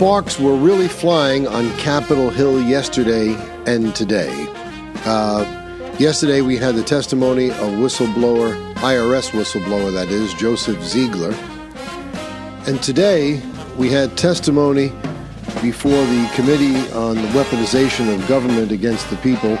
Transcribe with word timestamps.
sparks 0.00 0.40
were 0.40 0.56
really 0.56 0.88
flying 0.88 1.46
on 1.46 1.70
Capitol 1.76 2.30
Hill 2.30 2.62
yesterday 2.62 3.34
and 3.66 3.94
today. 3.94 4.46
Uh, 5.04 5.44
yesterday, 5.98 6.40
we 6.40 6.56
had 6.56 6.74
the 6.74 6.82
testimony 6.82 7.50
of 7.50 7.68
whistleblower, 7.76 8.56
IRS 8.76 9.32
whistleblower, 9.32 9.92
that 9.92 10.08
is, 10.08 10.32
Joseph 10.32 10.82
Ziegler. 10.82 11.34
And 12.66 12.82
today, 12.82 13.42
we 13.76 13.90
had 13.90 14.16
testimony 14.16 14.88
before 15.60 15.90
the 15.90 16.30
Committee 16.34 16.78
on 16.92 17.16
the 17.16 17.28
Weaponization 17.38 18.10
of 18.10 18.26
Government 18.26 18.72
Against 18.72 19.10
the 19.10 19.16
People 19.16 19.58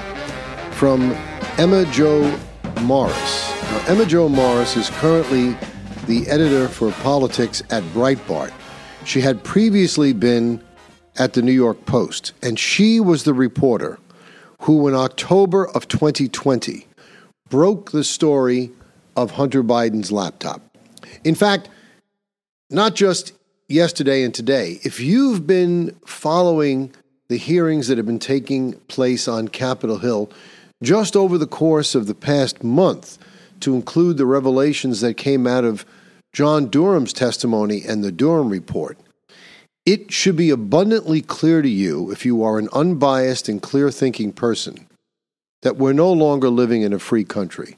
from 0.70 1.12
Emma 1.58 1.84
Jo 1.92 2.22
Morris. 2.80 3.52
Now, 3.64 3.84
Emma 3.88 4.06
Jo 4.06 4.26
Morris 4.26 4.74
is 4.74 4.88
currently 4.88 5.54
the 6.06 6.26
editor 6.30 6.66
for 6.66 6.92
politics 6.92 7.62
at 7.68 7.82
Breitbart. 7.92 8.54
She 9.04 9.20
had 9.22 9.42
previously 9.42 10.12
been 10.12 10.62
at 11.18 11.32
the 11.32 11.42
New 11.42 11.52
York 11.52 11.84
Post, 11.86 12.32
and 12.42 12.58
she 12.58 13.00
was 13.00 13.24
the 13.24 13.34
reporter 13.34 13.98
who, 14.60 14.86
in 14.88 14.94
October 14.94 15.68
of 15.68 15.88
2020, 15.88 16.86
broke 17.48 17.90
the 17.90 18.04
story 18.04 18.70
of 19.16 19.32
Hunter 19.32 19.62
Biden's 19.62 20.12
laptop. 20.12 20.62
In 21.24 21.34
fact, 21.34 21.68
not 22.70 22.94
just 22.94 23.32
yesterday 23.68 24.22
and 24.22 24.34
today, 24.34 24.78
if 24.82 25.00
you've 25.00 25.46
been 25.46 25.96
following 26.06 26.94
the 27.28 27.38
hearings 27.38 27.88
that 27.88 27.96
have 27.96 28.06
been 28.06 28.18
taking 28.18 28.74
place 28.88 29.26
on 29.26 29.48
Capitol 29.48 29.98
Hill 29.98 30.30
just 30.82 31.16
over 31.16 31.36
the 31.36 31.46
course 31.46 31.94
of 31.94 32.06
the 32.06 32.14
past 32.14 32.62
month, 32.62 33.18
to 33.60 33.74
include 33.74 34.16
the 34.16 34.26
revelations 34.26 35.00
that 35.02 35.14
came 35.14 35.46
out 35.46 35.64
of 35.64 35.84
John 36.32 36.68
Durham's 36.68 37.12
testimony 37.12 37.82
and 37.86 38.04
the 38.04 38.12
Durham 38.12 38.48
report, 38.48 38.98
it 39.84 40.12
should 40.12 40.36
be 40.36 40.50
abundantly 40.50 41.22
clear 41.22 41.62
to 41.62 41.68
you, 41.68 42.10
if 42.10 42.24
you 42.24 42.42
are 42.44 42.58
an 42.58 42.68
unbiased 42.72 43.48
and 43.48 43.60
clear 43.60 43.90
thinking 43.90 44.32
person, 44.32 44.86
that 45.62 45.76
we're 45.76 45.92
no 45.92 46.12
longer 46.12 46.48
living 46.48 46.82
in 46.82 46.92
a 46.92 46.98
free 46.98 47.24
country, 47.24 47.76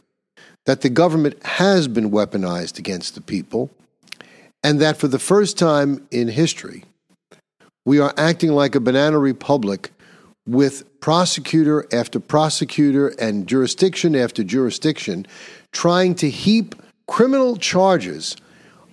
that 0.67 0.83
the 0.83 0.91
government 0.91 1.42
has 1.44 1.89
been 1.89 2.11
weaponized 2.11 2.78
against 2.78 3.14
the 3.14 3.20
people, 3.20 3.70
and 4.62 4.81
that 4.81 4.97
for 4.97 5.09
the 5.09 5.19
first 5.19 5.59
time 5.59 6.06
in 6.11 6.28
history, 6.28 6.84
we 7.84 7.98
are 7.98 8.14
acting 8.16 8.53
like 8.53 8.75
a 8.75 8.81
banana 8.81 9.19
republic 9.19 9.91
with 10.47 11.00
prosecutor 11.00 11.87
after 11.92 12.20
prosecutor 12.20 13.09
and 13.09 13.47
jurisdiction 13.47 14.14
after 14.14 14.44
jurisdiction 14.44 15.27
trying 15.72 16.14
to 16.16 16.28
heap 16.28 16.75
criminal 17.12 17.58
charges 17.58 18.36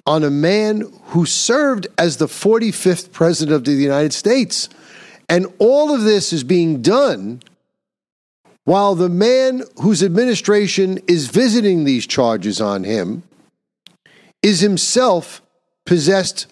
on 0.06 0.26
a 0.26 0.30
man 0.30 0.84
who 1.06 1.26
served 1.26 1.88
as 1.98 2.18
the 2.18 2.26
45th 2.26 3.14
president 3.14 3.56
of 3.56 3.64
the 3.64 3.72
United 3.72 4.12
States. 4.12 4.68
And 5.30 5.48
all 5.58 5.96
of 5.96 6.02
this 6.02 6.34
is 6.34 6.44
being 6.44 6.82
done 6.82 7.42
while 8.66 8.94
the 8.94 9.08
man 9.08 9.64
whose 9.82 10.04
administration 10.04 11.00
is 11.08 11.28
visiting 11.28 11.86
these 11.86 12.06
charges 12.06 12.60
on 12.60 12.84
him 12.84 13.24
is 14.44 14.60
himself 14.60 15.42
possessed 15.86 16.46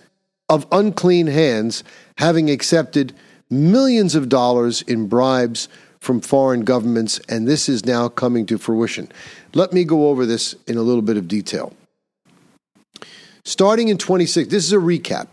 of 0.47 0.65
unclean 0.71 1.27
hands, 1.27 1.83
having 2.17 2.49
accepted 2.49 3.13
millions 3.49 4.15
of 4.15 4.29
dollars 4.29 4.83
in 4.83 5.07
bribes 5.07 5.67
from 5.99 6.21
foreign 6.21 6.63
governments, 6.63 7.19
and 7.27 7.47
this 7.47 7.67
is 7.67 7.85
now 7.85 8.07
coming 8.09 8.45
to 8.45 8.57
fruition. 8.57 9.11
Let 9.53 9.73
me 9.73 9.83
go 9.83 10.09
over 10.09 10.25
this 10.25 10.55
in 10.67 10.77
a 10.77 10.81
little 10.81 11.01
bit 11.01 11.17
of 11.17 11.27
detail. 11.27 11.73
Starting 13.45 13.87
in 13.87 13.97
26, 13.97 14.49
this 14.49 14.65
is 14.65 14.73
a 14.73 14.77
recap. 14.77 15.27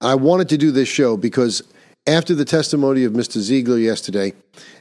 I 0.00 0.14
wanted 0.14 0.48
to 0.50 0.56
do 0.56 0.70
this 0.70 0.88
show 0.88 1.16
because 1.16 1.62
after 2.06 2.34
the 2.34 2.44
testimony 2.44 3.04
of 3.04 3.12
Mr. 3.12 3.38
Ziegler 3.38 3.78
yesterday 3.78 4.32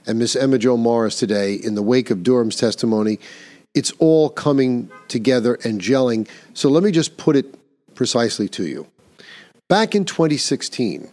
and 0.08 0.18
Miss 0.18 0.36
Emma 0.36 0.58
Jo 0.58 0.78
Morris 0.78 1.20
today, 1.20 1.56
in 1.56 1.76
the 1.76 1.82
wake 1.82 2.10
of 2.10 2.24
Durham's 2.24 2.56
testimony, 2.56 3.20
it's 3.76 3.92
all 4.00 4.30
coming 4.30 4.90
together 5.08 5.60
and 5.64 5.82
gelling. 5.82 6.28
So 6.54 6.70
let 6.70 6.84
me 6.84 6.92
just 6.92 7.18
put 7.18 7.36
it 7.36 7.56
precisely 7.96 8.48
to 8.50 8.66
you. 8.66 8.88
Back 9.68 9.94
in 9.94 10.06
2016, 10.06 11.10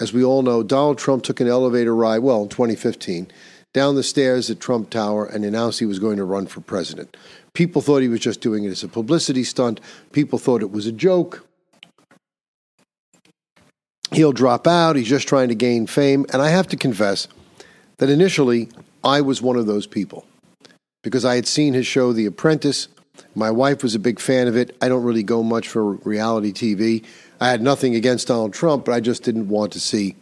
as 0.00 0.12
we 0.12 0.24
all 0.24 0.42
know, 0.42 0.62
Donald 0.62 0.98
Trump 0.98 1.22
took 1.22 1.40
an 1.40 1.48
elevator 1.48 1.94
ride, 1.94 2.18
well, 2.18 2.42
in 2.42 2.48
2015, 2.48 3.28
down 3.72 3.94
the 3.94 4.02
stairs 4.02 4.50
at 4.50 4.60
Trump 4.60 4.90
Tower 4.90 5.26
and 5.26 5.44
announced 5.44 5.80
he 5.80 5.86
was 5.86 5.98
going 5.98 6.16
to 6.16 6.24
run 6.24 6.46
for 6.46 6.60
president. 6.60 7.16
People 7.52 7.82
thought 7.82 8.02
he 8.02 8.08
was 8.08 8.20
just 8.20 8.40
doing 8.40 8.64
it 8.64 8.70
as 8.70 8.82
a 8.82 8.88
publicity 8.88 9.44
stunt. 9.44 9.80
People 10.12 10.38
thought 10.38 10.62
it 10.62 10.70
was 10.70 10.86
a 10.86 10.92
joke. 10.92 11.46
He'll 14.12 14.32
drop 14.32 14.66
out. 14.66 14.96
He's 14.96 15.08
just 15.08 15.28
trying 15.28 15.48
to 15.48 15.54
gain 15.54 15.86
fame. 15.86 16.26
And 16.32 16.40
I 16.40 16.50
have 16.50 16.68
to 16.68 16.76
confess 16.76 17.26
that 17.98 18.10
initially 18.10 18.68
I 19.02 19.20
was 19.20 19.42
one 19.42 19.56
of 19.56 19.66
those 19.66 19.86
people 19.86 20.24
because 21.02 21.24
I 21.24 21.34
had 21.36 21.46
seen 21.46 21.74
his 21.74 21.86
show, 21.86 22.12
The 22.12 22.26
Apprentice. 22.26 22.88
My 23.34 23.50
wife 23.50 23.82
was 23.82 23.94
a 23.94 24.00
big 24.00 24.18
fan 24.18 24.48
of 24.48 24.56
it. 24.56 24.76
I 24.80 24.88
don't 24.88 25.04
really 25.04 25.22
go 25.22 25.42
much 25.42 25.68
for 25.68 25.84
reality 25.84 26.52
TV. 26.52 27.04
I 27.40 27.50
had 27.50 27.62
nothing 27.62 27.94
against 27.94 28.28
Donald 28.28 28.52
Trump, 28.52 28.84
but 28.84 28.92
I 28.92 29.00
just 29.00 29.22
didn't 29.22 29.48
want 29.48 29.72
to 29.72 29.80
see 29.80 30.16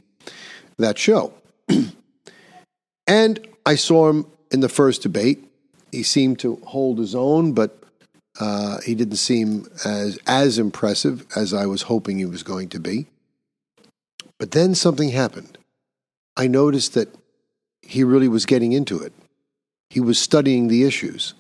that 0.78 0.99
show. 0.99 1.33
and 3.06 3.47
I 3.65 3.75
saw 3.75 4.09
him 4.09 4.27
in 4.50 4.61
the 4.61 4.69
first 4.69 5.03
debate. 5.03 5.45
He 5.91 6.03
seemed 6.03 6.39
to 6.41 6.56
hold 6.65 6.99
his 6.99 7.15
own, 7.15 7.53
but 7.53 7.78
uh, 8.41 8.81
he 8.81 8.95
didn't 8.95 9.17
seem 9.17 9.67
as 9.84 10.19
as 10.27 10.59
impressive 10.59 11.27
as 11.37 11.53
I 11.53 11.67
was 11.67 11.83
hoping 11.83 12.19
he 12.19 12.25
was 12.25 12.43
going 12.43 12.71
to 12.71 12.81
be. 12.81 13.06
But 14.39 14.53
then 14.53 14.75
something 14.75 15.11
happened. 15.11 15.59
I 16.37 16.47
noticed 16.47 16.95
that 16.95 17.15
he 17.83 18.03
really 18.03 18.28
was 18.28 18.47
getting 18.47 18.72
into 18.72 19.01
it. 19.01 19.12
He 19.91 20.01
was 20.01 20.19
studying 20.19 20.69
the 20.69 20.84
issues. 20.84 21.34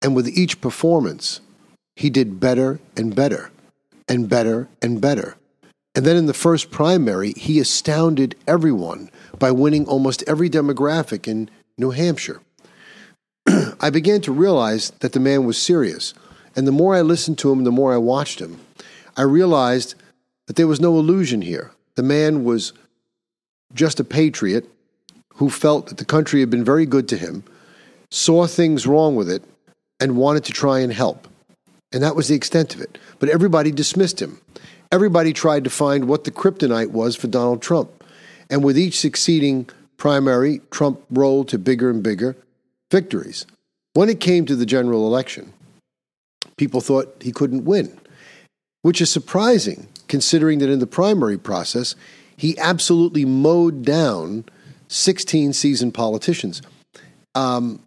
And 0.00 0.16
with 0.16 0.28
each 0.28 0.60
performance, 0.60 1.40
he 1.94 2.08
did 2.08 2.40
better 2.40 2.80
and 2.96 3.14
better 3.14 3.50
and 4.08 4.28
better 4.28 4.68
and 4.82 5.00
better. 5.00 5.36
And 5.94 6.06
then 6.06 6.16
in 6.16 6.26
the 6.26 6.34
first 6.34 6.70
primary, 6.70 7.32
he 7.32 7.58
astounded 7.58 8.36
everyone 8.46 9.10
by 9.38 9.50
winning 9.50 9.86
almost 9.86 10.22
every 10.26 10.48
demographic 10.48 11.26
in 11.26 11.50
New 11.76 11.90
Hampshire. 11.90 12.40
I 13.80 13.90
began 13.90 14.20
to 14.22 14.32
realize 14.32 14.90
that 15.00 15.12
the 15.12 15.20
man 15.20 15.44
was 15.44 15.60
serious. 15.60 16.14
And 16.54 16.66
the 16.66 16.72
more 16.72 16.94
I 16.94 17.00
listened 17.00 17.38
to 17.38 17.52
him, 17.52 17.64
the 17.64 17.72
more 17.72 17.92
I 17.92 17.98
watched 17.98 18.40
him, 18.40 18.60
I 19.16 19.22
realized 19.22 19.94
that 20.46 20.56
there 20.56 20.66
was 20.66 20.80
no 20.80 20.98
illusion 20.98 21.42
here. 21.42 21.72
The 21.94 22.02
man 22.02 22.44
was 22.44 22.72
just 23.74 24.00
a 24.00 24.04
patriot 24.04 24.68
who 25.34 25.50
felt 25.50 25.88
that 25.88 25.98
the 25.98 26.04
country 26.04 26.40
had 26.40 26.50
been 26.50 26.64
very 26.64 26.86
good 26.86 27.08
to 27.08 27.16
him, 27.16 27.44
saw 28.10 28.46
things 28.46 28.86
wrong 28.86 29.14
with 29.14 29.30
it, 29.30 29.42
and 30.00 30.16
wanted 30.16 30.44
to 30.44 30.52
try 30.52 30.80
and 30.80 30.92
help. 30.92 31.28
And 31.92 32.02
that 32.02 32.16
was 32.16 32.28
the 32.28 32.34
extent 32.34 32.74
of 32.74 32.80
it. 32.80 32.98
But 33.18 33.28
everybody 33.28 33.70
dismissed 33.70 34.20
him. 34.20 34.40
Everybody 34.92 35.32
tried 35.32 35.64
to 35.64 35.70
find 35.70 36.08
what 36.08 36.24
the 36.24 36.30
kryptonite 36.30 36.90
was 36.90 37.16
for 37.16 37.26
Donald 37.26 37.62
Trump. 37.62 38.04
And 38.50 38.64
with 38.64 38.78
each 38.78 38.98
succeeding 38.98 39.68
primary, 39.96 40.60
Trump 40.70 41.00
rolled 41.10 41.48
to 41.48 41.58
bigger 41.58 41.90
and 41.90 42.02
bigger 42.02 42.36
victories. 42.90 43.46
When 43.94 44.08
it 44.08 44.20
came 44.20 44.46
to 44.46 44.56
the 44.56 44.66
general 44.66 45.06
election, 45.06 45.52
people 46.56 46.80
thought 46.80 47.16
he 47.20 47.32
couldn't 47.32 47.64
win, 47.64 47.98
which 48.82 49.00
is 49.00 49.10
surprising 49.10 49.88
considering 50.08 50.58
that 50.58 50.70
in 50.70 50.78
the 50.78 50.86
primary 50.86 51.38
process, 51.38 51.94
he 52.36 52.58
absolutely 52.58 53.24
mowed 53.24 53.84
down 53.84 54.44
16 54.88 55.52
seasoned 55.52 55.92
politicians, 55.92 56.62
um, 57.34 57.82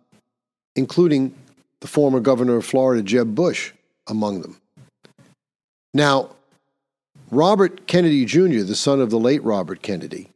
including 0.75 1.34
the 1.80 1.88
former 1.88 2.20
governor 2.20 2.58
of 2.58 2.66
Florida, 2.66 3.02
Jeb 3.02 3.34
Bush, 3.34 3.72
among 4.07 4.42
them. 4.42 4.57
Now, 5.94 6.31
Robert 7.30 7.88
Kennedy 7.88 8.25
Jr., 8.25 8.63
the 8.63 8.75
son 8.75 9.01
of 9.01 9.09
the 9.09 9.19
late 9.19 9.44
Robert 9.44 9.81
Kennedy, 9.81 10.30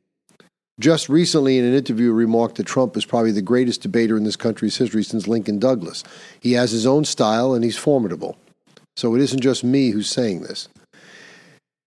just 0.79 1.07
recently 1.07 1.57
in 1.57 1.65
an 1.65 1.73
interview 1.73 2.11
remarked 2.11 2.55
that 2.55 2.65
Trump 2.65 2.97
is 2.97 3.05
probably 3.05 3.31
the 3.31 3.41
greatest 3.41 3.81
debater 3.81 4.17
in 4.17 4.23
this 4.23 4.35
country's 4.35 4.77
history 4.77 5.03
since 5.03 5.27
Lincoln 5.27 5.59
Douglas. 5.59 6.03
He 6.39 6.53
has 6.53 6.71
his 6.71 6.85
own 6.85 7.05
style 7.05 7.53
and 7.53 7.63
he's 7.63 7.77
formidable. 7.77 8.37
So 8.97 9.15
it 9.15 9.21
isn't 9.21 9.41
just 9.41 9.63
me 9.63 9.91
who's 9.91 10.09
saying 10.09 10.41
this. 10.41 10.67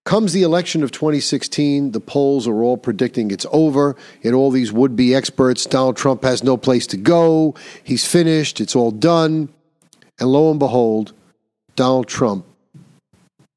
Comes 0.05 0.33
the 0.33 0.43
election 0.43 0.83
of 0.83 0.91
2016, 0.91 1.93
the 1.93 2.01
polls 2.01 2.49
are 2.49 2.63
all 2.63 2.79
predicting 2.79 3.31
it's 3.31 3.45
over. 3.53 3.95
And 4.25 4.35
all 4.35 4.51
these 4.51 4.73
would 4.73 4.97
be 4.97 5.15
experts, 5.15 5.67
Donald 5.67 5.99
Trump 5.99 6.23
has 6.23 6.43
no 6.43 6.57
place 6.57 6.87
to 6.89 6.97
go. 6.97 7.55
He's 7.85 8.07
finished. 8.07 8.59
It's 8.59 8.75
all 8.75 8.91
done. 8.91 9.51
And 10.19 10.33
lo 10.33 10.51
and 10.51 10.59
behold, 10.59 11.13
Donald 11.79 12.09
Trump 12.09 12.45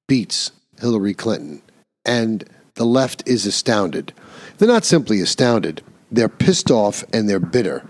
beats 0.08 0.52
Hillary 0.80 1.16
Clinton. 1.16 1.60
And 2.06 2.48
the 2.76 2.86
left 2.86 3.28
is 3.28 3.48
astounded. 3.48 4.14
They're 4.60 4.68
not 4.68 4.86
simply 4.86 5.22
astounded, 5.22 5.82
they're 6.12 6.30
pissed 6.30 6.70
off 6.70 7.04
and 7.12 7.28
they're 7.28 7.40
bitter. 7.40 7.84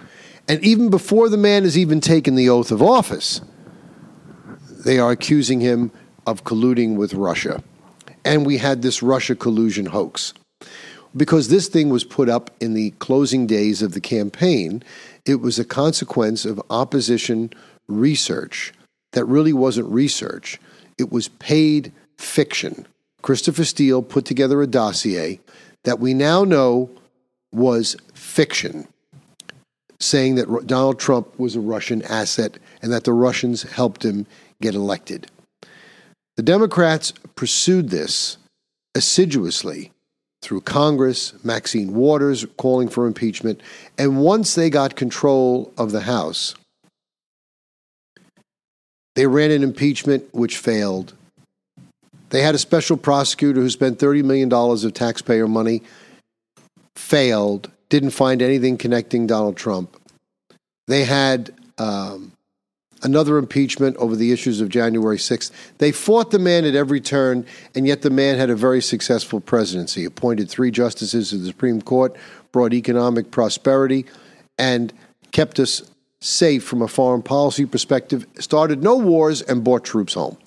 And 0.47 0.63
even 0.63 0.89
before 0.89 1.27
the 1.27 1.35
man 1.35 1.63
has 1.63 1.77
even 1.77 1.99
taken 1.99 2.35
the 2.35 2.47
oath 2.47 2.71
of 2.71 2.81
office, 2.81 3.41
they 4.85 4.99
are 4.99 5.11
accusing 5.11 5.59
him 5.59 5.91
of 6.25 6.45
colluding 6.45 6.95
with 6.95 7.13
Russia. 7.13 7.61
And 8.23 8.45
we 8.45 8.57
had 8.57 8.83
this 8.83 9.03
Russia 9.03 9.35
collusion 9.35 9.87
hoax. 9.87 10.33
Because 11.13 11.49
this 11.49 11.67
thing 11.67 11.89
was 11.89 12.05
put 12.05 12.29
up 12.29 12.51
in 12.61 12.73
the 12.73 12.91
closing 12.99 13.47
days 13.47 13.81
of 13.81 13.91
the 13.91 13.99
campaign, 13.99 14.81
it 15.25 15.41
was 15.41 15.59
a 15.59 15.65
consequence 15.65 16.45
of 16.45 16.61
opposition 16.69 17.51
research 17.89 18.71
that 19.13 19.25
really 19.25 19.53
wasn't 19.53 19.89
research, 19.89 20.59
it 20.97 21.11
was 21.11 21.27
paid 21.27 21.91
fiction. 22.17 22.85
Christopher 23.21 23.65
Steele 23.65 24.01
put 24.01 24.25
together 24.25 24.61
a 24.61 24.67
dossier 24.67 25.39
that 25.83 25.99
we 25.99 26.13
now 26.13 26.43
know 26.43 26.89
was 27.51 27.95
fiction, 28.13 28.87
saying 29.99 30.35
that 30.35 30.67
Donald 30.67 30.99
Trump 30.99 31.37
was 31.39 31.55
a 31.55 31.61
Russian 31.61 32.01
asset 32.03 32.57
and 32.81 32.91
that 32.91 33.03
the 33.03 33.13
Russians 33.13 33.63
helped 33.63 34.05
him 34.05 34.25
get 34.61 34.75
elected. 34.75 35.29
The 36.37 36.43
Democrats 36.43 37.13
pursued 37.35 37.89
this 37.89 38.37
assiduously 38.95 39.91
through 40.41 40.61
Congress, 40.61 41.33
Maxine 41.43 41.93
Waters 41.93 42.45
calling 42.57 42.87
for 42.87 43.05
impeachment, 43.05 43.61
and 43.97 44.21
once 44.21 44.55
they 44.55 44.69
got 44.69 44.95
control 44.95 45.71
of 45.77 45.91
the 45.91 46.01
House, 46.01 46.55
they 49.15 49.27
ran 49.27 49.51
an 49.51 49.63
impeachment 49.63 50.33
which 50.33 50.57
failed. 50.57 51.13
They 52.29 52.41
had 52.41 52.55
a 52.55 52.59
special 52.59 52.95
prosecutor 52.97 53.59
who 53.59 53.69
spent 53.69 53.99
$30 53.99 54.23
million 54.23 54.51
of 54.51 54.93
taxpayer 54.93 55.47
money, 55.47 55.83
failed, 56.95 57.69
didn't 57.89 58.11
find 58.11 58.41
anything 58.41 58.77
connecting 58.77 59.27
Donald 59.27 59.57
Trump. 59.57 59.97
They 60.87 61.03
had 61.03 61.53
um, 61.77 62.31
another 63.03 63.37
impeachment 63.37 63.97
over 63.97 64.15
the 64.15 64.31
issues 64.31 64.61
of 64.61 64.69
January 64.69 65.17
6th. 65.17 65.51
They 65.77 65.91
fought 65.91 66.31
the 66.31 66.39
man 66.39 66.63
at 66.65 66.75
every 66.75 67.01
turn, 67.01 67.45
and 67.75 67.85
yet 67.85 68.01
the 68.01 68.09
man 68.09 68.37
had 68.37 68.49
a 68.49 68.55
very 68.55 68.81
successful 68.81 69.41
presidency, 69.41 70.05
appointed 70.05 70.49
three 70.49 70.71
justices 70.71 71.29
to 71.29 71.37
the 71.37 71.47
Supreme 71.47 71.81
Court, 71.81 72.15
brought 72.53 72.73
economic 72.73 73.31
prosperity, 73.31 74.05
and 74.57 74.93
kept 75.31 75.59
us 75.59 75.90
safe 76.21 76.63
from 76.63 76.81
a 76.81 76.87
foreign 76.87 77.21
policy 77.21 77.65
perspective, 77.65 78.25
started 78.39 78.81
no 78.81 78.95
wars, 78.95 79.41
and 79.41 79.63
brought 79.63 79.83
troops 79.83 80.13
home. 80.13 80.37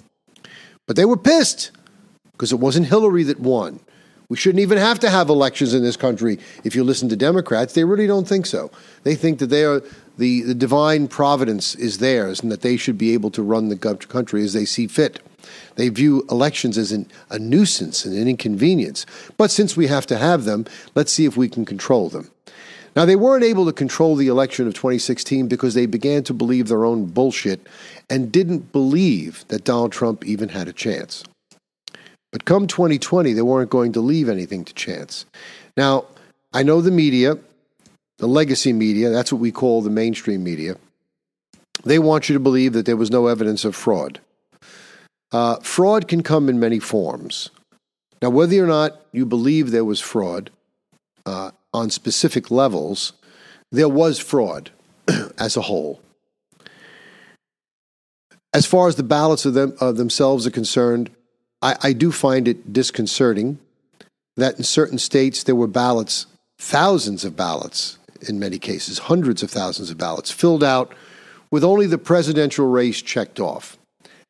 But 0.86 0.96
they 0.96 1.04
were 1.04 1.16
pissed 1.16 1.72
because 2.32 2.52
it 2.52 2.60
wasn't 2.60 2.86
Hillary 2.86 3.24
that 3.24 3.40
won. 3.40 3.80
We 4.28 4.36
shouldn't 4.36 4.62
even 4.62 4.78
have 4.78 4.98
to 5.00 5.10
have 5.10 5.28
elections 5.28 5.74
in 5.74 5.82
this 5.82 5.96
country 5.96 6.38
if 6.64 6.74
you 6.74 6.82
listen 6.82 7.08
to 7.10 7.16
Democrats. 7.16 7.74
They 7.74 7.84
really 7.84 8.06
don't 8.06 8.26
think 8.26 8.46
so. 8.46 8.70
They 9.02 9.14
think 9.14 9.38
that 9.38 9.48
they 9.48 9.64
are 9.64 9.82
the, 10.16 10.42
the 10.42 10.54
divine 10.54 11.08
providence 11.08 11.74
is 11.74 11.98
theirs 11.98 12.40
and 12.40 12.50
that 12.50 12.62
they 12.62 12.76
should 12.76 12.96
be 12.96 13.12
able 13.12 13.30
to 13.32 13.42
run 13.42 13.68
the 13.68 13.76
country 13.76 14.42
as 14.42 14.52
they 14.52 14.64
see 14.64 14.86
fit. 14.86 15.20
They 15.76 15.88
view 15.90 16.24
elections 16.30 16.78
as 16.78 16.90
an, 16.90 17.06
a 17.30 17.38
nuisance 17.38 18.04
and 18.04 18.16
an 18.16 18.26
inconvenience. 18.26 19.04
But 19.36 19.50
since 19.50 19.76
we 19.76 19.88
have 19.88 20.06
to 20.06 20.16
have 20.16 20.44
them, 20.44 20.64
let's 20.94 21.12
see 21.12 21.26
if 21.26 21.36
we 21.36 21.48
can 21.48 21.64
control 21.64 22.08
them. 22.08 22.30
Now, 22.96 23.04
they 23.04 23.16
weren't 23.16 23.44
able 23.44 23.66
to 23.66 23.72
control 23.72 24.14
the 24.14 24.28
election 24.28 24.66
of 24.66 24.74
2016 24.74 25.48
because 25.48 25.74
they 25.74 25.86
began 25.86 26.22
to 26.24 26.34
believe 26.34 26.68
their 26.68 26.84
own 26.84 27.06
bullshit 27.06 27.66
and 28.08 28.30
didn't 28.30 28.70
believe 28.72 29.44
that 29.48 29.64
Donald 29.64 29.92
Trump 29.92 30.24
even 30.24 30.50
had 30.50 30.68
a 30.68 30.72
chance. 30.72 31.24
But 32.30 32.44
come 32.44 32.66
2020, 32.66 33.32
they 33.32 33.42
weren't 33.42 33.70
going 33.70 33.92
to 33.92 34.00
leave 34.00 34.28
anything 34.28 34.64
to 34.64 34.74
chance. 34.74 35.26
Now, 35.76 36.06
I 36.52 36.62
know 36.62 36.80
the 36.80 36.90
media, 36.90 37.38
the 38.18 38.28
legacy 38.28 38.72
media, 38.72 39.10
that's 39.10 39.32
what 39.32 39.40
we 39.40 39.52
call 39.52 39.82
the 39.82 39.90
mainstream 39.90 40.44
media, 40.44 40.76
they 41.84 41.98
want 41.98 42.28
you 42.28 42.32
to 42.34 42.40
believe 42.40 42.72
that 42.72 42.86
there 42.86 42.96
was 42.96 43.10
no 43.10 43.26
evidence 43.26 43.64
of 43.64 43.74
fraud. 43.74 44.20
Uh, 45.32 45.56
fraud 45.56 46.06
can 46.06 46.22
come 46.22 46.48
in 46.48 46.60
many 46.60 46.78
forms. 46.78 47.50
Now, 48.22 48.30
whether 48.30 48.62
or 48.62 48.68
not 48.68 49.00
you 49.12 49.26
believe 49.26 49.70
there 49.70 49.84
was 49.84 50.00
fraud, 50.00 50.50
uh, 51.26 51.50
on 51.74 51.90
specific 51.90 52.50
levels, 52.50 53.12
there 53.70 53.88
was 53.88 54.18
fraud 54.18 54.70
as 55.38 55.56
a 55.56 55.62
whole. 55.62 56.00
As 58.54 58.64
far 58.64 58.86
as 58.86 58.94
the 58.94 59.02
ballots 59.02 59.44
of, 59.44 59.54
them, 59.54 59.74
themselves 59.80 60.46
are 60.46 60.52
concerned, 60.52 61.10
I, 61.60 61.76
I 61.82 61.92
do 61.92 62.12
find 62.12 62.46
it 62.46 62.72
disconcerting 62.72 63.58
that 64.36 64.56
in 64.56 64.64
certain 64.64 64.98
states 64.98 65.42
there 65.42 65.56
were 65.56 65.66
ballots, 65.66 66.26
thousands 66.58 67.24
of 67.24 67.36
ballots 67.36 67.98
in 68.28 68.38
many 68.38 68.58
cases, 68.58 68.98
hundreds 68.98 69.42
of 69.42 69.50
thousands 69.50 69.90
of 69.90 69.98
ballots 69.98 70.30
filled 70.30 70.62
out 70.62 70.94
with 71.50 71.64
only 71.64 71.86
the 71.86 71.98
presidential 71.98 72.66
race 72.66 73.02
checked 73.02 73.40
off. 73.40 73.76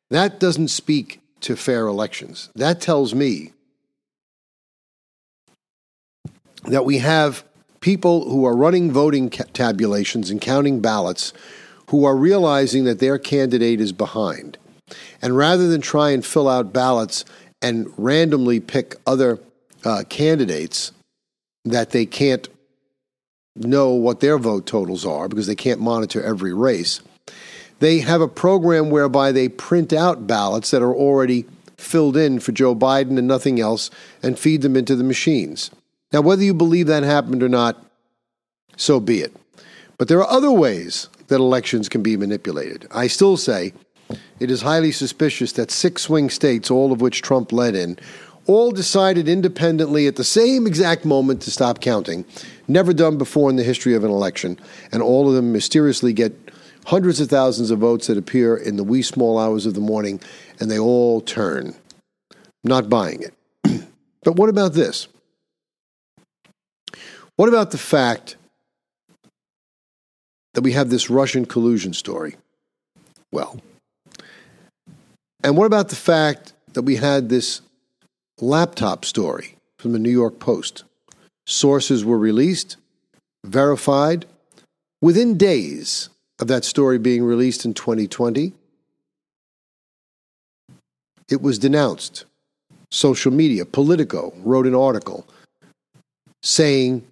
That 0.09 0.39
doesn't 0.39 0.67
speak 0.69 1.21
to 1.41 1.55
fair 1.55 1.87
elections. 1.87 2.49
That 2.55 2.81
tells 2.81 3.13
me 3.13 3.53
that 6.67 6.85
we 6.85 6.99
have 6.99 7.43
people 7.79 8.29
who 8.29 8.45
are 8.45 8.55
running 8.55 8.91
voting 8.91 9.29
tabulations 9.29 10.29
and 10.29 10.41
counting 10.41 10.79
ballots 10.79 11.33
who 11.89 12.05
are 12.05 12.15
realizing 12.15 12.85
that 12.85 12.99
their 12.99 13.19
candidate 13.19 13.79
is 13.79 13.91
behind. 13.91 14.57
And 15.21 15.37
rather 15.37 15.67
than 15.67 15.81
try 15.81 16.11
and 16.11 16.25
fill 16.25 16.47
out 16.47 16.73
ballots 16.73 17.25
and 17.61 17.87
randomly 17.97 18.59
pick 18.59 18.95
other 19.05 19.39
uh, 19.83 20.03
candidates 20.09 20.91
that 21.63 21.91
they 21.91 22.05
can't 22.05 22.47
know 23.55 23.91
what 23.91 24.19
their 24.19 24.37
vote 24.37 24.65
totals 24.65 25.05
are 25.05 25.27
because 25.27 25.47
they 25.47 25.55
can't 25.55 25.79
monitor 25.79 26.23
every 26.23 26.53
race, 26.53 27.01
they 27.79 27.99
have 27.99 28.21
a 28.21 28.27
program 28.27 28.89
whereby 28.89 29.31
they 29.31 29.49
print 29.49 29.93
out 29.93 30.27
ballots 30.27 30.71
that 30.71 30.81
are 30.81 30.93
already 30.93 31.45
filled 31.77 32.17
in 32.17 32.39
for 32.39 32.51
Joe 32.51 32.75
Biden 32.75 33.17
and 33.17 33.27
nothing 33.27 33.59
else 33.59 33.89
and 34.23 34.39
feed 34.39 34.61
them 34.61 34.75
into 34.75 34.95
the 34.95 35.03
machines. 35.03 35.71
Now, 36.13 36.21
whether 36.21 36.43
you 36.43 36.53
believe 36.53 36.87
that 36.87 37.03
happened 37.03 37.43
or 37.43 37.49
not, 37.49 37.83
so 38.77 38.99
be 38.99 39.21
it. 39.21 39.35
But 39.97 40.07
there 40.07 40.19
are 40.19 40.29
other 40.29 40.51
ways 40.51 41.09
that 41.27 41.35
elections 41.35 41.89
can 41.89 42.03
be 42.03 42.17
manipulated. 42.17 42.87
I 42.91 43.07
still 43.07 43.37
say 43.37 43.73
it 44.39 44.51
is 44.51 44.61
highly 44.61 44.91
suspicious 44.91 45.53
that 45.53 45.71
six 45.71 46.03
swing 46.03 46.29
states, 46.29 46.69
all 46.69 46.91
of 46.91 47.01
which 47.01 47.21
Trump 47.21 47.51
led 47.51 47.75
in, 47.75 47.97
all 48.47 48.71
decided 48.71 49.27
independently 49.27 50.05
at 50.07 50.17
the 50.17 50.23
same 50.23 50.67
exact 50.67 51.03
moment 51.03 51.41
to 51.41 51.51
stop 51.51 51.81
counting, 51.81 52.25
never 52.67 52.93
done 52.93 53.17
before 53.17 53.49
in 53.49 53.55
the 53.55 53.63
history 53.63 53.95
of 53.95 54.03
an 54.03 54.11
election, 54.11 54.59
and 54.91 55.01
all 55.01 55.27
of 55.27 55.33
them 55.33 55.51
mysteriously 55.51 56.13
get 56.13 56.33
hundreds 56.85 57.19
of 57.19 57.29
thousands 57.29 57.71
of 57.71 57.79
votes 57.79 58.07
that 58.07 58.17
appear 58.17 58.55
in 58.55 58.77
the 58.77 58.83
wee 58.83 59.01
small 59.01 59.39
hours 59.39 59.65
of 59.65 59.73
the 59.73 59.81
morning, 59.81 60.21
and 60.59 60.69
they 60.69 60.77
all 60.77 61.21
turn. 61.21 61.73
not 62.63 62.89
buying 62.89 63.21
it. 63.21 63.33
but 64.23 64.35
what 64.35 64.49
about 64.49 64.73
this? 64.73 65.07
What 67.37 67.49
about 67.49 67.71
the 67.71 67.77
fact 67.77 68.37
that 70.53 70.61
we 70.61 70.71
have 70.71 70.89
this 70.89 71.09
Russian 71.09 71.45
collusion 71.45 71.93
story? 71.93 72.35
Well, 73.31 73.59
and 75.43 75.57
what 75.57 75.65
about 75.65 75.89
the 75.89 75.95
fact 75.95 76.53
that 76.73 76.83
we 76.83 76.95
had 76.95 77.29
this 77.29 77.61
laptop 78.39 79.03
story 79.03 79.57
from 79.77 79.91
the 79.91 79.99
New 79.99 80.11
York 80.11 80.39
Post? 80.39 80.85
Sources 81.45 82.05
were 82.05 82.17
released, 82.17 82.77
verified. 83.45 84.25
Within 85.01 85.37
days 85.37 86.09
of 86.39 86.47
that 86.47 86.63
story 86.65 86.97
being 86.97 87.23
released 87.23 87.65
in 87.65 87.73
2020, 87.73 88.53
it 91.29 91.41
was 91.41 91.59
denounced. 91.59 92.25
Social 92.89 93.31
media, 93.31 93.65
Politico 93.65 94.33
wrote 94.37 94.65
an 94.65 94.75
article 94.75 95.27
saying 96.41 97.05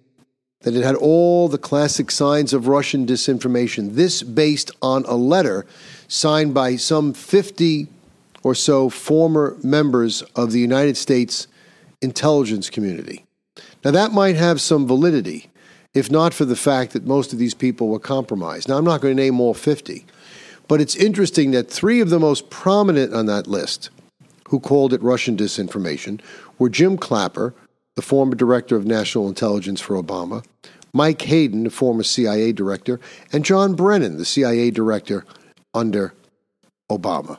that 0.64 0.74
it 0.74 0.82
had 0.82 0.96
all 0.96 1.46
the 1.48 1.58
classic 1.58 2.10
signs 2.10 2.54
of 2.54 2.68
Russian 2.68 3.06
disinformation. 3.06 3.94
This 3.94 4.22
based 4.22 4.70
on 4.80 5.04
a 5.04 5.14
letter 5.14 5.66
signed 6.08 6.54
by 6.54 6.76
some 6.76 7.12
50 7.12 7.86
or 8.42 8.54
so 8.54 8.88
former 8.88 9.56
members 9.62 10.22
of 10.34 10.52
the 10.52 10.60
United 10.60 10.96
States 10.96 11.46
intelligence 12.00 12.70
community. 12.70 13.26
Now, 13.84 13.90
that 13.90 14.12
might 14.12 14.36
have 14.36 14.60
some 14.60 14.86
validity, 14.86 15.50
if 15.92 16.10
not 16.10 16.32
for 16.32 16.46
the 16.46 16.56
fact 16.56 16.94
that 16.94 17.06
most 17.06 17.34
of 17.34 17.38
these 17.38 17.54
people 17.54 17.88
were 17.88 17.98
compromised. 17.98 18.68
Now, 18.68 18.78
I'm 18.78 18.84
not 18.84 19.02
going 19.02 19.14
to 19.14 19.22
name 19.22 19.40
all 19.40 19.52
50, 19.52 20.06
but 20.66 20.80
it's 20.80 20.96
interesting 20.96 21.50
that 21.50 21.70
three 21.70 22.00
of 22.00 22.08
the 22.08 22.18
most 22.18 22.48
prominent 22.48 23.12
on 23.12 23.26
that 23.26 23.46
list 23.46 23.90
who 24.48 24.60
called 24.60 24.94
it 24.94 25.02
Russian 25.02 25.36
disinformation 25.36 26.22
were 26.58 26.70
Jim 26.70 26.96
Clapper, 26.96 27.54
the 27.96 28.02
former 28.02 28.34
director 28.34 28.76
of 28.76 28.86
national 28.86 29.28
intelligence 29.28 29.80
for 29.80 30.00
Obama, 30.00 30.44
Mike 30.92 31.22
Hayden, 31.22 31.64
the 31.64 31.70
former 31.70 32.02
CIA 32.02 32.52
director, 32.52 33.00
and 33.32 33.44
John 33.44 33.74
Brennan, 33.74 34.18
the 34.18 34.24
CIA 34.24 34.70
director 34.70 35.24
under 35.74 36.14
Obama. 36.90 37.38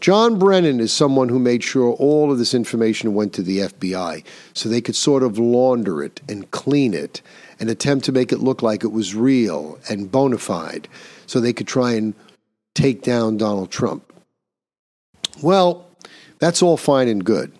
John 0.00 0.36
Brennan 0.36 0.80
is 0.80 0.92
someone 0.92 1.28
who 1.28 1.38
made 1.38 1.62
sure 1.62 1.92
all 1.92 2.32
of 2.32 2.38
this 2.38 2.54
information 2.54 3.14
went 3.14 3.32
to 3.34 3.42
the 3.42 3.58
FBI 3.58 4.24
so 4.52 4.68
they 4.68 4.80
could 4.80 4.96
sort 4.96 5.22
of 5.22 5.38
launder 5.38 6.02
it 6.02 6.20
and 6.28 6.50
clean 6.50 6.92
it 6.92 7.22
and 7.60 7.70
attempt 7.70 8.04
to 8.06 8.12
make 8.12 8.32
it 8.32 8.40
look 8.40 8.62
like 8.62 8.82
it 8.82 8.90
was 8.90 9.14
real 9.14 9.78
and 9.88 10.10
bona 10.10 10.38
fide 10.38 10.88
so 11.26 11.38
they 11.38 11.52
could 11.52 11.68
try 11.68 11.92
and 11.92 12.14
take 12.74 13.02
down 13.02 13.36
Donald 13.36 13.70
Trump. 13.70 14.12
Well, 15.40 15.86
that's 16.40 16.62
all 16.62 16.76
fine 16.76 17.06
and 17.06 17.24
good. 17.24 17.52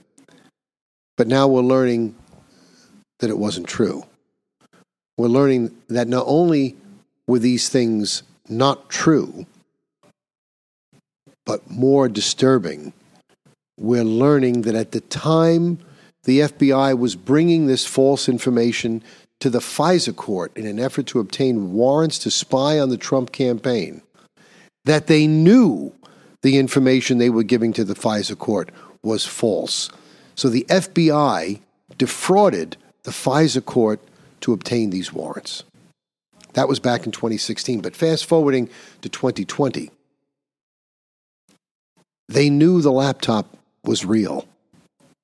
But 1.23 1.29
now 1.29 1.47
we're 1.47 1.61
learning 1.61 2.17
that 3.21 3.31
it 3.31 3.39
wasn't 3.39 3.69
true. 3.69 4.03
We're 5.17 5.29
learning 5.29 5.71
that 5.87 6.09
not 6.09 6.25
only 6.27 6.75
were 7.29 7.39
these 7.39 7.69
things 7.69 8.25
not 8.49 8.91
true, 8.91 9.47
but 11.47 11.71
more 11.71 12.09
disturbing, 12.09 12.93
we're 13.79 14.03
learning 14.03 14.63
that 14.63 14.75
at 14.75 14.91
the 14.91 15.01
time 15.01 15.79
the 16.25 16.41
FBI 16.41 16.99
was 16.99 17.15
bringing 17.15 17.69
this 17.69 17.87
false 17.87 18.29
information 18.29 19.01
to 19.39 19.49
the 19.49 19.61
FISA 19.61 20.17
court 20.17 20.51
in 20.57 20.67
an 20.67 20.81
effort 20.81 21.07
to 21.07 21.21
obtain 21.21 21.73
warrants 21.73 22.19
to 22.19 22.33
spy 22.33 22.81
on 22.81 22.89
the 22.89 22.99
Trump 22.99 23.31
campaign, 23.31 24.03
that 24.87 25.07
they 25.07 25.29
knew 25.29 25.95
the 26.43 26.59
information 26.59 27.19
they 27.19 27.31
were 27.31 27.45
giving 27.45 27.73
to 27.75 27.85
the 27.85 27.95
FISA 27.95 28.37
court 28.37 28.71
was 29.05 29.25
false. 29.25 29.89
So 30.35 30.49
the 30.49 30.67
FBI 30.69 31.61
defrauded 31.99 32.77
the 33.03 33.11
FISA 33.11 33.65
court 33.65 34.01
to 34.41 34.53
obtain 34.53 34.91
these 34.91 35.13
warrants. 35.13 35.65
That 36.55 36.69
was 36.69 36.81
back 36.81 37.07
in 37.07 37.13
2016. 37.13 37.81
But 37.81 37.97
fast 37.97 38.27
forwarding 38.27 38.69
to 39.01 39.09
2020, 39.09 39.91
they 42.29 42.51
knew 42.51 42.81
the 42.81 42.93
laptop 42.93 43.57
was 43.85 44.05
real. 44.05 44.47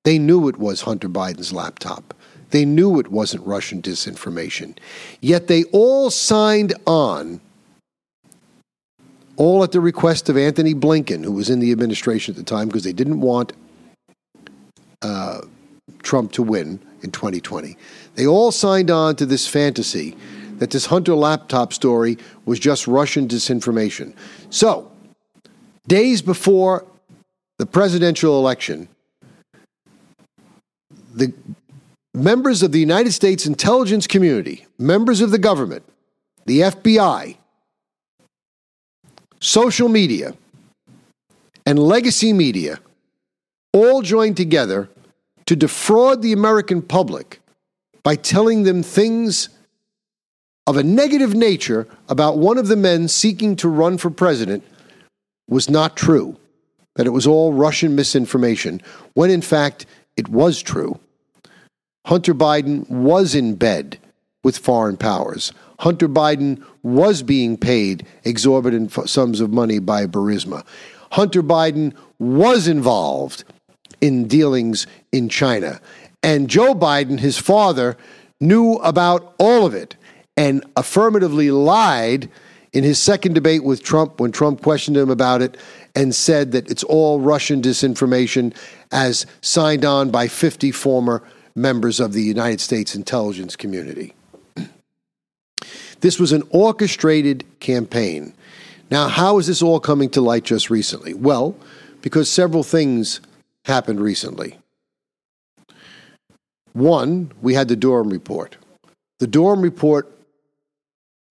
They 0.03 0.17
knew 0.17 0.47
it 0.47 0.57
was 0.57 0.81
Hunter 0.81 1.09
Biden's 1.09 1.53
laptop. 1.53 2.13
They 2.51 2.65
knew 2.65 2.99
it 2.99 3.11
wasn't 3.11 3.45
Russian 3.45 3.81
disinformation. 3.81 4.77
Yet 5.21 5.47
they 5.47 5.65
all 5.65 6.09
signed 6.09 6.73
on, 6.87 7.41
all 9.35 9.63
at 9.63 9.71
the 9.71 9.81
request 9.81 10.29
of 10.29 10.37
Anthony 10.37 10.73
Blinken, 10.73 11.23
who 11.23 11.31
was 11.31 11.49
in 11.49 11.59
the 11.59 11.71
administration 11.71 12.33
at 12.33 12.37
the 12.37 12.43
time, 12.43 12.67
because 12.67 12.83
they 12.83 12.93
didn't 12.93 13.21
want 13.21 13.53
uh, 15.01 15.41
Trump 16.03 16.31
to 16.33 16.43
win 16.43 16.79
in 17.01 17.11
2020. 17.11 17.77
They 18.15 18.27
all 18.27 18.51
signed 18.51 18.91
on 18.91 19.15
to 19.17 19.25
this 19.25 19.47
fantasy 19.47 20.15
that 20.57 20.71
this 20.71 20.87
Hunter 20.87 21.15
laptop 21.15 21.73
story 21.73 22.17
was 22.45 22.59
just 22.59 22.87
Russian 22.87 23.27
disinformation. 23.27 24.13
So, 24.49 24.91
days 25.87 26.21
before 26.21 26.85
the 27.57 27.65
presidential 27.65 28.37
election, 28.39 28.89
the 31.13 31.33
members 32.13 32.61
of 32.61 32.71
the 32.71 32.79
United 32.79 33.11
States 33.13 33.45
intelligence 33.45 34.07
community, 34.07 34.65
members 34.77 35.21
of 35.21 35.31
the 35.31 35.37
government, 35.37 35.83
the 36.45 36.61
FBI, 36.61 37.37
social 39.39 39.87
media, 39.87 40.35
and 41.65 41.79
legacy 41.79 42.33
media 42.33 42.79
all 43.73 44.01
joined 44.01 44.37
together 44.37 44.89
to 45.45 45.55
defraud 45.55 46.21
the 46.21 46.33
American 46.33 46.81
public 46.81 47.41
by 48.03 48.15
telling 48.15 48.63
them 48.63 48.83
things 48.83 49.49
of 50.67 50.77
a 50.77 50.83
negative 50.83 51.33
nature 51.33 51.87
about 52.07 52.37
one 52.37 52.57
of 52.57 52.67
the 52.67 52.75
men 52.75 53.07
seeking 53.07 53.55
to 53.55 53.67
run 53.67 53.97
for 53.97 54.09
president 54.09 54.63
was 55.47 55.69
not 55.69 55.97
true, 55.97 56.37
that 56.95 57.07
it 57.07 57.11
was 57.11 57.25
all 57.25 57.53
Russian 57.53 57.95
misinformation, 57.95 58.81
when 59.13 59.31
in 59.31 59.41
fact 59.41 59.85
it 60.15 60.29
was 60.29 60.61
true. 60.61 60.99
Hunter 62.05 62.33
Biden 62.33 62.87
was 62.89 63.33
in 63.33 63.55
bed 63.55 63.97
with 64.43 64.57
foreign 64.57 64.97
powers. 64.97 65.51
Hunter 65.79 66.07
Biden 66.07 66.63
was 66.83 67.23
being 67.23 67.57
paid 67.57 68.05
exorbitant 68.23 68.91
sums 69.09 69.41
of 69.41 69.51
money 69.51 69.79
by 69.79 70.05
Burisma. 70.05 70.65
Hunter 71.11 71.41
Biden 71.41 71.93
was 72.19 72.67
involved 72.67 73.43
in 74.01 74.27
dealings 74.27 74.87
in 75.11 75.29
China. 75.29 75.79
And 76.21 76.49
Joe 76.49 76.75
Biden, 76.75 77.19
his 77.19 77.37
father, 77.37 77.97
knew 78.39 78.73
about 78.75 79.35
all 79.39 79.65
of 79.65 79.73
it 79.73 79.95
and 80.37 80.63
affirmatively 80.75 81.51
lied 81.51 82.29
in 82.71 82.83
his 82.83 82.99
second 82.99 83.33
debate 83.33 83.63
with 83.63 83.83
Trump 83.83 84.19
when 84.19 84.31
Trump 84.31 84.61
questioned 84.61 84.95
him 84.95 85.09
about 85.09 85.41
it 85.41 85.57
and 85.95 86.13
said 86.13 86.51
that 86.51 86.69
it's 86.69 86.83
all 86.83 87.19
Russian 87.19 87.61
disinformation 87.61 88.55
as 88.91 89.25
signed 89.41 89.83
on 89.83 90.11
by 90.11 90.27
50 90.27 90.71
former 90.71 91.23
members 91.55 91.99
of 91.99 92.13
the 92.13 92.21
United 92.21 92.61
States 92.61 92.95
intelligence 92.95 93.55
community. 93.55 94.13
This 96.01 96.19
was 96.19 96.31
an 96.31 96.43
orchestrated 96.51 97.43
campaign. 97.59 98.33
Now, 98.89 99.07
how 99.07 99.37
is 99.37 99.47
this 99.47 99.61
all 99.61 99.79
coming 99.79 100.09
to 100.11 100.21
light 100.21 100.43
just 100.43 100.69
recently? 100.69 101.13
Well, 101.13 101.55
because 102.01 102.29
several 102.29 102.63
things 102.63 103.19
happened 103.65 103.99
recently. 103.99 104.57
One, 106.73 107.31
we 107.41 107.53
had 107.53 107.67
the 107.67 107.75
Durham 107.75 108.09
report. 108.09 108.57
The 109.19 109.27
Durham 109.27 109.61
report 109.61 110.09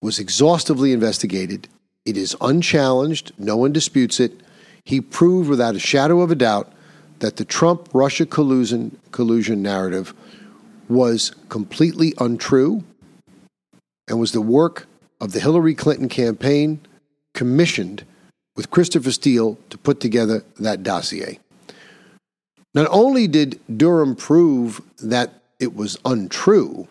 was 0.01 0.19
exhaustively 0.19 0.93
investigated. 0.93 1.67
It 2.05 2.17
is 2.17 2.35
unchallenged, 2.41 3.31
no 3.37 3.57
one 3.57 3.73
disputes 3.73 4.19
it. 4.19 4.41
He 4.85 5.01
proved 5.01 5.49
without 5.49 5.75
a 5.75 5.79
shadow 5.79 6.21
of 6.21 6.31
a 6.31 6.35
doubt 6.35 6.71
that 7.19 7.35
the 7.35 7.45
Trump 7.45 7.89
Russia 7.93 8.25
collusion, 8.25 8.97
collusion 9.11 9.61
narrative 9.61 10.13
was 10.87 11.31
completely 11.49 12.13
untrue 12.17 12.83
and 14.07 14.19
was 14.19 14.31
the 14.31 14.41
work 14.41 14.87
of 15.21 15.33
the 15.33 15.39
Hillary 15.39 15.75
Clinton 15.75 16.09
campaign 16.09 16.79
commissioned 17.33 18.03
with 18.55 18.71
Christopher 18.71 19.11
Steele 19.11 19.57
to 19.69 19.77
put 19.77 19.99
together 19.99 20.43
that 20.59 20.83
dossier. 20.83 21.39
Not 22.73 22.87
only 22.91 23.27
did 23.27 23.59
Durham 23.75 24.15
prove 24.15 24.81
that 25.01 25.33
it 25.59 25.75
was 25.75 25.97
untrue, 26.05 26.87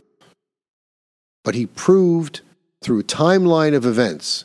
but 1.44 1.54
he 1.54 1.66
proved 1.66 2.40
through 2.82 3.02
timeline 3.04 3.74
of 3.74 3.86
events 3.86 4.44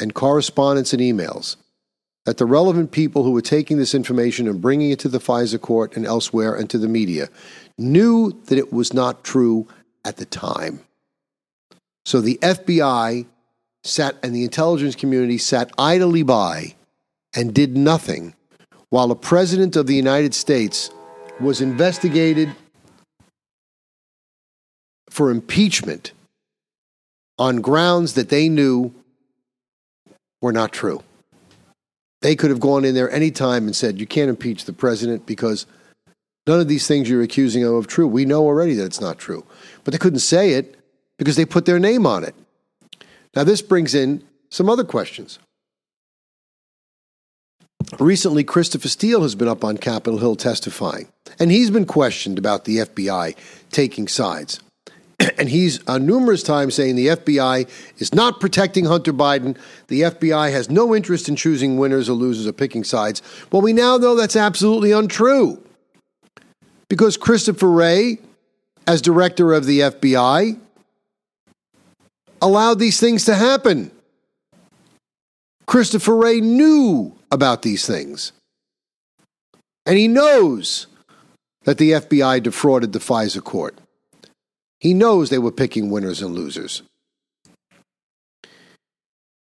and 0.00 0.14
correspondence 0.14 0.92
and 0.92 1.00
emails 1.00 1.56
that 2.24 2.38
the 2.38 2.46
relevant 2.46 2.90
people 2.90 3.22
who 3.22 3.32
were 3.32 3.42
taking 3.42 3.76
this 3.76 3.94
information 3.94 4.48
and 4.48 4.60
bringing 4.60 4.90
it 4.90 4.98
to 5.00 5.08
the 5.08 5.18
FISA 5.18 5.60
court 5.60 5.96
and 5.96 6.06
elsewhere 6.06 6.54
and 6.54 6.68
to 6.70 6.78
the 6.78 6.88
media 6.88 7.28
knew 7.78 8.32
that 8.46 8.58
it 8.58 8.72
was 8.72 8.94
not 8.94 9.24
true 9.24 9.68
at 10.04 10.16
the 10.16 10.24
time. 10.24 10.80
So 12.04 12.20
the 12.20 12.38
FBI 12.42 13.26
sat 13.82 14.16
and 14.22 14.34
the 14.34 14.44
intelligence 14.44 14.94
community 14.94 15.38
sat 15.38 15.70
idly 15.78 16.22
by 16.22 16.74
and 17.34 17.54
did 17.54 17.76
nothing 17.76 18.34
while 18.94 19.08
the 19.08 19.16
President 19.16 19.74
of 19.74 19.88
the 19.88 19.94
United 19.96 20.32
States 20.32 20.88
was 21.40 21.60
investigated 21.60 22.48
for 25.10 25.32
impeachment 25.32 26.12
on 27.36 27.60
grounds 27.60 28.14
that 28.14 28.28
they 28.28 28.48
knew 28.48 28.94
were 30.40 30.52
not 30.52 30.72
true. 30.72 31.02
They 32.22 32.36
could 32.36 32.50
have 32.50 32.60
gone 32.60 32.84
in 32.84 32.94
there 32.94 33.10
any 33.10 33.32
time 33.32 33.64
and 33.64 33.74
said, 33.74 33.98
You 33.98 34.06
can't 34.06 34.30
impeach 34.30 34.64
the 34.64 34.72
president 34.72 35.26
because 35.26 35.66
none 36.46 36.60
of 36.60 36.68
these 36.68 36.86
things 36.86 37.10
you're 37.10 37.20
accusing 37.20 37.62
him 37.62 37.74
of 37.74 37.88
true. 37.88 38.06
We 38.06 38.24
know 38.24 38.44
already 38.44 38.74
that 38.74 38.84
it's 38.84 39.00
not 39.00 39.18
true. 39.18 39.44
But 39.82 39.90
they 39.90 39.98
couldn't 39.98 40.20
say 40.20 40.52
it 40.52 40.78
because 41.18 41.34
they 41.34 41.44
put 41.44 41.66
their 41.66 41.80
name 41.80 42.06
on 42.06 42.22
it. 42.22 42.36
Now, 43.34 43.42
this 43.42 43.60
brings 43.60 43.92
in 43.92 44.22
some 44.50 44.70
other 44.70 44.84
questions. 44.84 45.40
Recently, 47.98 48.44
Christopher 48.44 48.88
Steele 48.88 49.22
has 49.22 49.34
been 49.34 49.48
up 49.48 49.64
on 49.64 49.76
Capitol 49.78 50.18
Hill 50.18 50.36
testifying, 50.36 51.08
and 51.38 51.50
he's 51.50 51.70
been 51.70 51.86
questioned 51.86 52.38
about 52.38 52.64
the 52.64 52.78
FBI 52.78 53.36
taking 53.70 54.08
sides. 54.08 54.60
and 55.38 55.48
he's 55.48 55.86
uh, 55.88 55.98
numerous 55.98 56.42
times 56.42 56.74
saying 56.74 56.96
the 56.96 57.08
FBI 57.08 57.68
is 57.98 58.14
not 58.14 58.40
protecting 58.40 58.84
Hunter 58.84 59.12
Biden. 59.12 59.56
The 59.88 60.02
FBI 60.02 60.50
has 60.50 60.70
no 60.70 60.94
interest 60.94 61.28
in 61.28 61.36
choosing 61.36 61.76
winners 61.76 62.08
or 62.08 62.14
losers 62.14 62.46
or 62.46 62.52
picking 62.52 62.84
sides. 62.84 63.22
Well, 63.52 63.62
we 63.62 63.72
now 63.72 63.96
know 63.96 64.14
that's 64.14 64.36
absolutely 64.36 64.92
untrue 64.92 65.62
because 66.88 67.16
Christopher 67.16 67.70
Wray, 67.70 68.18
as 68.86 69.00
director 69.02 69.52
of 69.52 69.66
the 69.66 69.80
FBI, 69.80 70.58
allowed 72.42 72.78
these 72.78 73.00
things 73.00 73.24
to 73.24 73.34
happen. 73.34 73.90
Christopher 75.66 76.16
Wray 76.16 76.40
knew 76.40 77.13
about 77.34 77.60
these 77.62 77.86
things. 77.86 78.32
And 79.84 79.98
he 79.98 80.08
knows 80.08 80.86
that 81.64 81.76
the 81.76 81.92
FBI 81.92 82.42
defrauded 82.42 82.92
the 82.92 82.98
FISA 82.98 83.44
court. 83.44 83.78
He 84.80 84.94
knows 84.94 85.28
they 85.28 85.38
were 85.38 85.52
picking 85.52 85.90
winners 85.90 86.22
and 86.22 86.34
losers. 86.34 86.82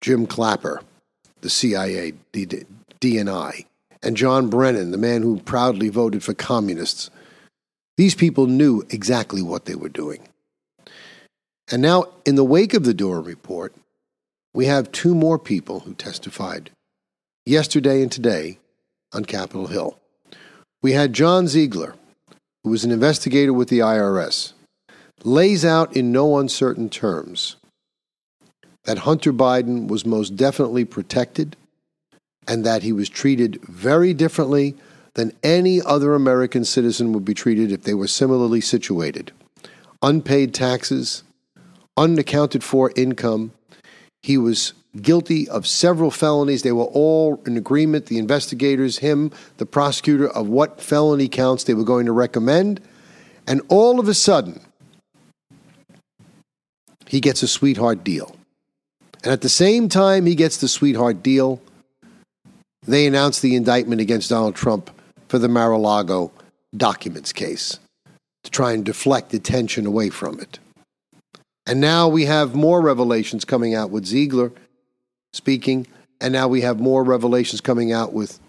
Jim 0.01 0.27
Clapper, 0.27 0.83
the 1.41 1.51
CIA, 1.51 2.13
DNI, 2.33 3.65
and 4.03 4.17
John 4.17 4.49
Brennan, 4.49 4.93
the 4.93 4.99
man 4.99 5.23
who 5.23 5.41
proudly 5.41 5.89
voted 5.89 6.23
for 6.23 6.35
communists, 6.35 7.11
these 7.97 8.15
people 8.15 8.47
knew 8.47 8.85
exactly 8.91 9.43
what 9.43 9.65
they 9.65 9.75
were 9.75 9.89
doing. 9.89 10.21
And 11.71 11.83
now, 11.83 12.07
in 12.25 12.37
the 12.37 12.45
wake 12.45 12.75
of 12.75 12.85
the 12.85 12.95
Durham 12.95 13.25
report, 13.25 13.75
we 14.55 14.67
have 14.67 14.93
two 14.93 15.15
more 15.15 15.39
people 15.39 15.81
who 15.81 15.95
testified 15.95 16.71
yesterday 17.49 18.03
and 18.03 18.13
today 18.13 18.59
on 19.13 19.25
Capitol 19.25 19.69
Hill. 19.69 19.99
We 20.83 20.93
had 20.93 21.13
John 21.13 21.49
Ziegler, 21.49 21.95
who 22.63 22.71
was 22.71 22.85
an 22.85 22.91
investigator 22.91 23.53
with 23.53 23.69
the 23.69 23.81
IRS, 23.81 24.53
lays 25.25 25.65
out 25.65 25.97
in 25.97 26.13
no 26.13 26.39
uncertain 26.39 26.89
terms 26.89 27.57
that 28.85 28.99
Hunter 28.99 29.33
Biden 29.33 29.89
was 29.89 30.07
most 30.07 30.37
definitely 30.37 30.85
protected 30.85 31.57
and 32.47 32.65
that 32.65 32.83
he 32.83 32.93
was 32.93 33.09
treated 33.09 33.61
very 33.63 34.15
differently 34.15 34.75
than 35.15 35.33
any 35.43 35.83
other 35.83 36.15
American 36.15 36.65
citizen 36.65 37.13
would 37.13 37.25
be 37.25 37.35
treated 37.35 37.73
if 37.73 37.83
they 37.83 37.95
were 37.95 38.07
similarly 38.07 38.61
situated. 38.61 39.33
Unpaid 40.01 40.55
taxes, 40.55 41.25
unaccounted 41.97 42.63
for 42.63 42.93
income. 42.95 43.53
He 44.23 44.37
was 44.37 44.73
guilty 45.01 45.49
of 45.49 45.67
several 45.67 46.11
felonies. 46.11 46.63
They 46.63 46.73
were 46.73 46.85
all 46.85 47.41
in 47.47 47.57
agreement, 47.57 48.07
the 48.07 48.19
investigators, 48.19 48.99
him, 48.99 49.33
the 49.59 49.67
prosecutor, 49.67 50.29
of 50.29 50.49
what 50.49 50.81
felony 50.81 51.29
counts 51.29 51.65
they 51.65 51.75
were 51.75 51.85
going 51.85 52.07
to 52.07 52.13
recommend. 52.13 52.81
And 53.47 53.63
all 53.69 54.01
of 54.01 54.09
a 54.09 54.15
sudden, 54.15 54.61
he 57.07 57.21
gets 57.21 57.43
a 57.43 57.49
sweetheart 57.49 58.05
deal. 58.05 58.37
And 59.25 59.33
at 59.33 59.41
the 59.41 59.49
same 59.49 59.89
time 59.89 60.27
he 60.27 60.35
gets 60.35 60.59
the 60.59 60.69
sweetheart 60.69 61.23
deal, 61.23 61.61
they 62.87 63.07
announce 63.07 63.41
the 63.41 63.57
indictment 63.57 64.01
against 64.01 64.31
Donald 64.31 64.55
Trump 64.55 64.91
for 65.29 65.39
the 65.39 65.49
Mar 65.49 65.73
a 65.73 65.79
Lago 65.79 66.31
documents 66.77 67.33
case 67.33 67.79
to 68.45 68.51
try 68.51 68.73
and 68.73 68.85
deflect 68.85 69.35
attention 69.35 69.87
away 69.87 70.11
from 70.11 70.39
it. 70.41 70.59
And 71.69 71.83
now 71.83 72.09
we 72.09 72.25
have 72.25 72.55
more 72.55 72.81
revelations 72.81 73.45
coming 73.45 73.75
out 73.75 73.91
with 73.91 74.07
Ziegler 74.07 74.53
speaking, 75.35 75.87
and 76.19 76.33
now 76.33 76.49
we 76.49 76.63
have 76.63 76.81
more 76.81 77.05
revelations 77.05 77.61
coming 77.61 77.93
out 77.93 78.15
with 78.15 78.41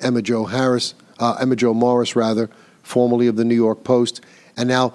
Emma 0.00 0.20
Jo 0.20 0.44
Harris, 0.44 0.94
uh, 1.18 1.38
Emma 1.40 1.56
Jo 1.56 1.72
Morris, 1.72 2.14
rather, 2.14 2.50
formerly 2.82 3.28
of 3.28 3.36
the 3.36 3.44
New 3.44 3.54
York 3.54 3.82
Post, 3.82 4.20
and 4.58 4.68
now 4.68 4.92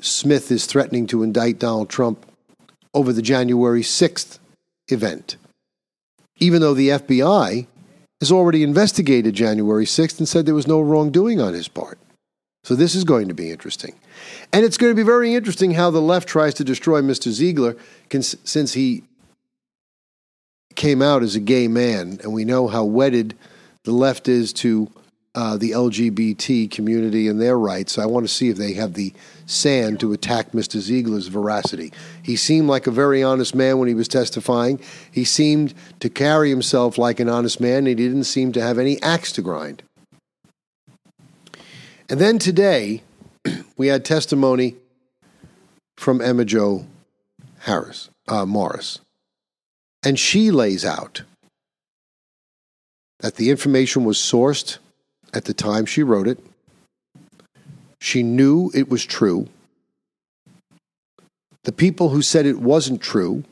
Smith 0.00 0.52
is 0.52 0.64
threatening 0.66 1.08
to 1.08 1.24
indict 1.24 1.58
Donald 1.58 1.90
Trump 1.90 2.24
over 2.94 3.12
the 3.12 3.20
January 3.20 3.82
6th 3.82 4.38
event, 4.88 5.36
even 6.36 6.60
though 6.60 6.74
the 6.74 6.90
FBI 6.90 7.66
has 8.20 8.30
already 8.30 8.62
investigated 8.62 9.34
January 9.34 9.84
6th 9.84 10.18
and 10.18 10.28
said 10.28 10.46
there 10.46 10.54
was 10.54 10.68
no 10.68 10.80
wrongdoing 10.80 11.40
on 11.40 11.52
his 11.52 11.66
part. 11.66 11.98
So 12.64 12.76
this 12.76 12.94
is 12.94 13.02
going 13.02 13.26
to 13.26 13.34
be 13.34 13.50
interesting. 13.50 13.94
And 14.52 14.64
it's 14.64 14.76
going 14.76 14.90
to 14.90 14.96
be 14.96 15.02
very 15.02 15.34
interesting 15.34 15.72
how 15.72 15.90
the 15.90 16.02
left 16.02 16.28
tries 16.28 16.54
to 16.54 16.64
destroy 16.64 17.00
Mr. 17.00 17.30
Ziegler 17.30 17.76
since 18.10 18.74
he 18.74 19.02
came 20.74 21.00
out 21.00 21.22
as 21.22 21.34
a 21.34 21.40
gay 21.40 21.68
man, 21.68 22.18
and 22.22 22.32
we 22.32 22.44
know 22.44 22.68
how 22.68 22.84
wedded 22.84 23.34
the 23.84 23.92
left 23.92 24.28
is 24.28 24.52
to 24.52 24.90
uh, 25.34 25.56
the 25.56 25.70
LGBT 25.70 26.70
community 26.70 27.26
and 27.28 27.40
their 27.40 27.58
rights. 27.58 27.98
I 27.98 28.04
want 28.04 28.26
to 28.26 28.32
see 28.32 28.50
if 28.50 28.58
they 28.58 28.74
have 28.74 28.92
the 28.92 29.14
sand 29.46 30.00
to 30.00 30.12
attack 30.12 30.52
Mr. 30.52 30.78
Ziegler's 30.78 31.28
veracity. 31.28 31.92
He 32.22 32.36
seemed 32.36 32.68
like 32.68 32.86
a 32.86 32.90
very 32.90 33.22
honest 33.22 33.54
man 33.54 33.78
when 33.78 33.88
he 33.88 33.94
was 33.94 34.08
testifying. 34.08 34.78
He 35.10 35.24
seemed 35.24 35.72
to 36.00 36.10
carry 36.10 36.50
himself 36.50 36.98
like 36.98 37.18
an 37.18 37.30
honest 37.30 37.60
man, 37.60 37.78
and 37.78 37.86
he 37.88 37.94
didn't 37.94 38.24
seem 38.24 38.52
to 38.52 38.60
have 38.60 38.78
any 38.78 39.00
axe 39.02 39.32
to 39.32 39.42
grind. 39.42 39.82
And 42.10 42.20
then 42.20 42.38
today, 42.38 43.02
we 43.76 43.88
had 43.88 44.04
testimony 44.04 44.76
from 45.96 46.20
Emma 46.20 46.44
Jo 46.44 46.86
Harris, 47.60 48.10
uh, 48.28 48.44
Morris. 48.44 49.00
And 50.02 50.18
she 50.18 50.50
lays 50.50 50.84
out 50.84 51.22
that 53.20 53.36
the 53.36 53.50
information 53.50 54.04
was 54.04 54.18
sourced 54.18 54.78
at 55.32 55.44
the 55.44 55.54
time 55.54 55.86
she 55.86 56.02
wrote 56.02 56.26
it. 56.26 56.38
She 58.00 58.22
knew 58.22 58.70
it 58.74 58.88
was 58.88 59.04
true. 59.04 59.48
The 61.64 61.72
people 61.72 62.08
who 62.08 62.20
said 62.20 62.46
it 62.46 62.58
wasn't 62.58 63.00
true, 63.00 63.44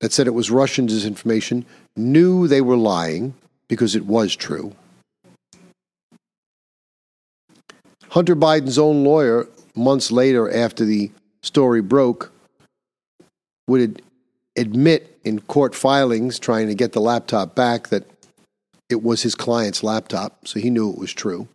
that 0.00 0.12
said 0.12 0.26
it 0.26 0.34
was 0.34 0.50
Russian 0.50 0.88
disinformation, 0.88 1.66
knew 1.94 2.48
they 2.48 2.62
were 2.62 2.76
lying 2.76 3.34
because 3.68 3.94
it 3.94 4.06
was 4.06 4.34
true. 4.34 4.74
Hunter 8.14 8.36
Biden's 8.36 8.78
own 8.78 9.02
lawyer, 9.02 9.48
months 9.74 10.12
later 10.12 10.48
after 10.48 10.84
the 10.84 11.10
story 11.42 11.82
broke, 11.82 12.30
would 13.66 14.02
admit 14.56 15.18
in 15.24 15.40
court 15.40 15.74
filings 15.74 16.38
trying 16.38 16.68
to 16.68 16.76
get 16.76 16.92
the 16.92 17.00
laptop 17.00 17.56
back 17.56 17.88
that 17.88 18.08
it 18.88 19.02
was 19.02 19.22
his 19.22 19.34
client's 19.34 19.82
laptop, 19.82 20.46
so 20.46 20.60
he 20.60 20.70
knew 20.70 20.90
it 20.90 20.98
was 20.98 21.12
true. 21.12 21.48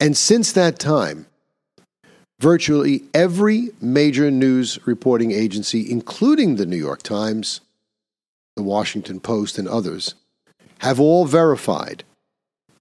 And 0.00 0.16
since 0.16 0.50
that 0.50 0.80
time, 0.80 1.26
virtually 2.40 3.04
every 3.14 3.68
major 3.80 4.32
news 4.32 4.84
reporting 4.88 5.30
agency, 5.30 5.88
including 5.88 6.56
the 6.56 6.66
New 6.66 6.76
York 6.76 7.04
Times, 7.04 7.60
the 8.56 8.64
Washington 8.64 9.20
Post, 9.20 9.56
and 9.56 9.68
others, 9.68 10.16
have 10.78 10.98
all 10.98 11.26
verified 11.26 12.02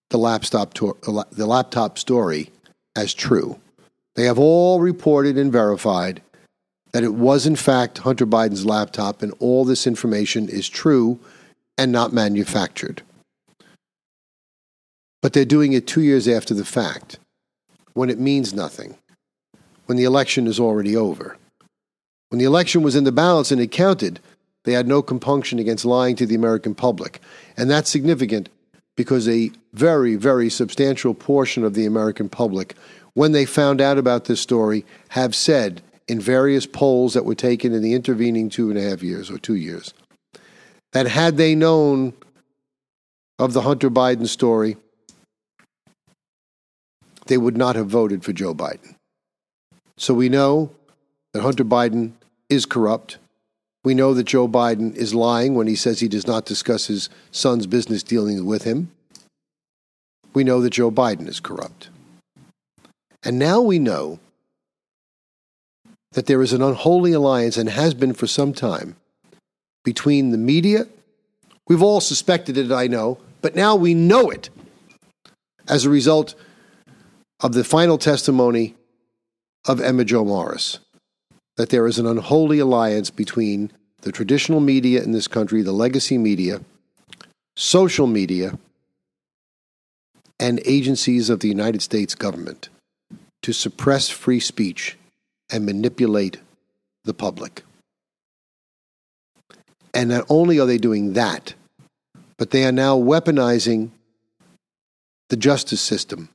the 0.10 0.18
laptop, 0.18 0.74
to- 0.74 0.98
the 1.04 1.46
laptop 1.46 2.00
story 2.00 2.50
as 2.96 3.14
true. 3.14 3.60
They 4.16 4.26
have 4.26 4.40
all 4.40 4.80
reported 4.80 5.38
and 5.38 5.52
verified 5.52 6.22
that 6.92 7.04
it 7.04 7.16
was, 7.16 7.48
in 7.48 7.56
fact, 7.56 8.00
Hunter 8.00 8.28
Biden's 8.28 8.66
laptop, 8.66 9.24
and 9.24 9.34
all 9.40 9.66
this 9.66 9.88
information 9.88 10.48
is 10.48 10.70
true 10.70 11.20
and 11.78 11.92
not 11.92 12.14
manufactured. 12.14 13.02
But 15.22 15.34
they're 15.34 15.46
doing 15.46 15.74
it 15.74 15.88
two 15.88 16.02
years 16.02 16.28
after 16.28 16.54
the 16.54 16.66
fact, 16.66 17.18
when 17.94 18.10
it 18.10 18.20
means 18.20 18.54
nothing, 18.54 18.96
when 19.88 19.98
the 19.98 20.04
election 20.04 20.46
is 20.46 20.60
already 20.60 20.96
over. 20.96 21.38
When 22.30 22.40
the 22.40 22.46
election 22.46 22.84
was 22.84 22.96
in 22.96 23.04
the 23.04 23.12
balance 23.12 23.52
and 23.52 23.62
it 23.62 23.72
counted, 23.72 24.20
they 24.64 24.74
had 24.74 24.88
no 24.88 25.02
compunction 25.02 25.60
against 25.60 25.86
lying 25.86 26.16
to 26.18 26.26
the 26.26 26.36
American 26.36 26.76
public. 26.76 27.22
And 27.58 27.70
that's 27.70 27.90
significant 27.90 28.50
because 28.96 29.28
a 29.28 29.52
very, 29.74 30.16
very 30.16 30.50
substantial 30.50 31.14
portion 31.14 31.64
of 31.64 31.74
the 31.74 31.86
American 31.86 32.30
public, 32.30 32.76
when 33.14 33.32
they 33.32 33.46
found 33.46 33.82
out 33.82 33.98
about 33.98 34.26
this 34.26 34.42
story, 34.42 34.86
have 35.10 35.34
said 35.34 35.82
in 36.08 36.20
various 36.20 36.66
polls 36.66 37.14
that 37.14 37.26
were 37.26 37.36
taken 37.36 37.74
in 37.74 37.82
the 37.82 37.94
intervening 37.94 38.50
two 38.50 38.70
and 38.70 38.78
a 38.78 38.90
half 38.90 39.02
years 39.02 39.32
or 39.32 39.38
two 39.38 39.56
years 39.56 39.94
that 40.94 41.08
had 41.08 41.38
they 41.38 41.56
known 41.56 42.14
of 43.38 43.54
the 43.54 43.62
Hunter 43.62 43.90
Biden 43.90 44.28
story, 44.28 44.78
they 47.28 47.38
would 47.38 47.58
not 47.58 47.76
have 47.76 47.88
voted 47.88 48.24
for 48.24 48.32
Joe 48.32 48.54
Biden. 48.54 48.96
So 49.98 50.14
we 50.14 50.30
know 50.30 50.72
that 51.34 51.42
Hunter 51.42 51.66
Biden 51.66 52.14
is 52.50 52.66
corrupt. 52.66 53.18
We 53.84 53.94
know 53.94 54.14
that 54.14 54.24
Joe 54.24 54.48
Biden 54.48 54.96
is 54.96 55.14
lying 55.14 55.56
when 55.56 55.68
he 55.68 55.76
says 55.76 56.00
he 56.00 56.08
does 56.08 56.26
not 56.26 56.46
discuss 56.46 56.88
his 56.88 57.10
son's 57.32 57.68
business 57.68 58.02
dealings 58.02 58.42
with 58.42 58.64
him. 58.64 58.92
We 60.34 60.44
know 60.44 60.62
that 60.62 60.72
Joe 60.72 60.90
Biden 60.90 61.28
is 61.28 61.40
corrupt. 61.40 61.90
And 63.24 63.38
now 63.38 63.62
we 63.62 63.80
know 63.80 64.20
that 66.14 66.28
there 66.28 66.42
is 66.42 66.54
an 66.54 66.62
unholy 66.62 67.12
alliance 67.12 67.58
and 67.58 67.70
has 67.70 67.94
been 67.94 68.14
for 68.14 68.28
some 68.28 68.54
time 68.54 68.96
between 69.84 70.32
the 70.32 70.38
media. 70.38 70.88
We've 71.68 71.82
all 71.82 72.02
suspected 72.02 72.58
it, 72.58 72.72
I 72.72 72.88
know, 72.88 73.18
but 73.42 73.56
now 73.56 73.76
we 73.76 73.94
know 73.94 74.30
it 74.30 74.50
as 75.68 75.86
a 75.86 75.90
result 75.90 76.36
of 77.42 77.54
the 77.54 77.64
final 77.64 77.98
testimony 77.98 78.76
of 79.68 79.82
Emma 79.82 80.06
Jo 80.06 80.24
Morris 80.24 80.80
that 81.58 81.70
there 81.70 81.88
is 81.88 82.00
an 82.00 82.08
unholy 82.08 82.60
alliance 82.60 83.10
between 83.10 83.72
the 84.02 84.12
traditional 84.12 84.60
media 84.60 85.02
in 85.02 85.12
this 85.12 85.28
country, 85.28 85.62
the 85.62 85.72
legacy 85.72 86.18
media, 86.18 86.62
social 87.56 88.08
media, 88.08 88.58
and 90.40 90.60
agencies 90.66 91.30
of 91.30 91.40
the 91.40 91.48
United 91.48 91.82
States 91.82 92.16
government 92.16 92.70
to 93.42 93.54
suppress 93.54 94.10
free 94.10 94.40
speech 94.40 94.98
and 95.52 95.66
manipulate 95.66 96.38
the 97.04 97.14
public. 97.14 97.64
And 99.94 100.10
not 100.10 100.26
only 100.30 100.60
are 100.60 100.66
they 100.66 100.78
doing 100.78 101.14
that, 101.14 101.54
but 102.38 102.50
they 102.50 102.66
are 102.66 102.72
now 102.72 102.98
weaponizing 102.98 103.92
the 105.30 105.38
justice 105.38 105.82
system 105.82 106.30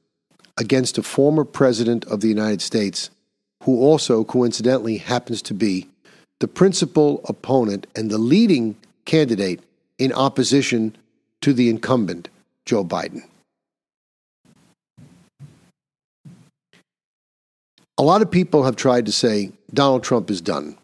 against 0.57 0.99
a 0.99 1.03
former 1.03 1.45
president 1.45 2.05
of 2.07 2.21
the 2.21 2.29
United 2.29 2.63
States 2.63 3.11
who 3.65 3.81
also 3.81 4.25
coincidentally 4.25 4.99
happens 4.99 5.43
to 5.43 5.55
be 5.55 5.89
the 6.41 6.49
principal 6.49 7.21
opponent 7.29 7.87
and 7.97 8.11
the 8.11 8.19
leading 8.19 8.77
candidate 9.05 9.61
in 9.99 10.13
opposition 10.13 10.97
to 11.41 11.53
the 11.53 11.69
incumbent, 11.69 12.29
Joe 12.65 12.85
Biden. 12.85 13.23
A 17.97 18.03
lot 18.03 18.23
of 18.23 18.31
people 18.31 18.63
have 18.63 18.77
tried 18.77 19.07
to 19.07 19.13
say 19.13 19.51
Donald 19.75 20.05
Trump 20.05 20.31
is 20.31 20.41
done. 20.41 20.79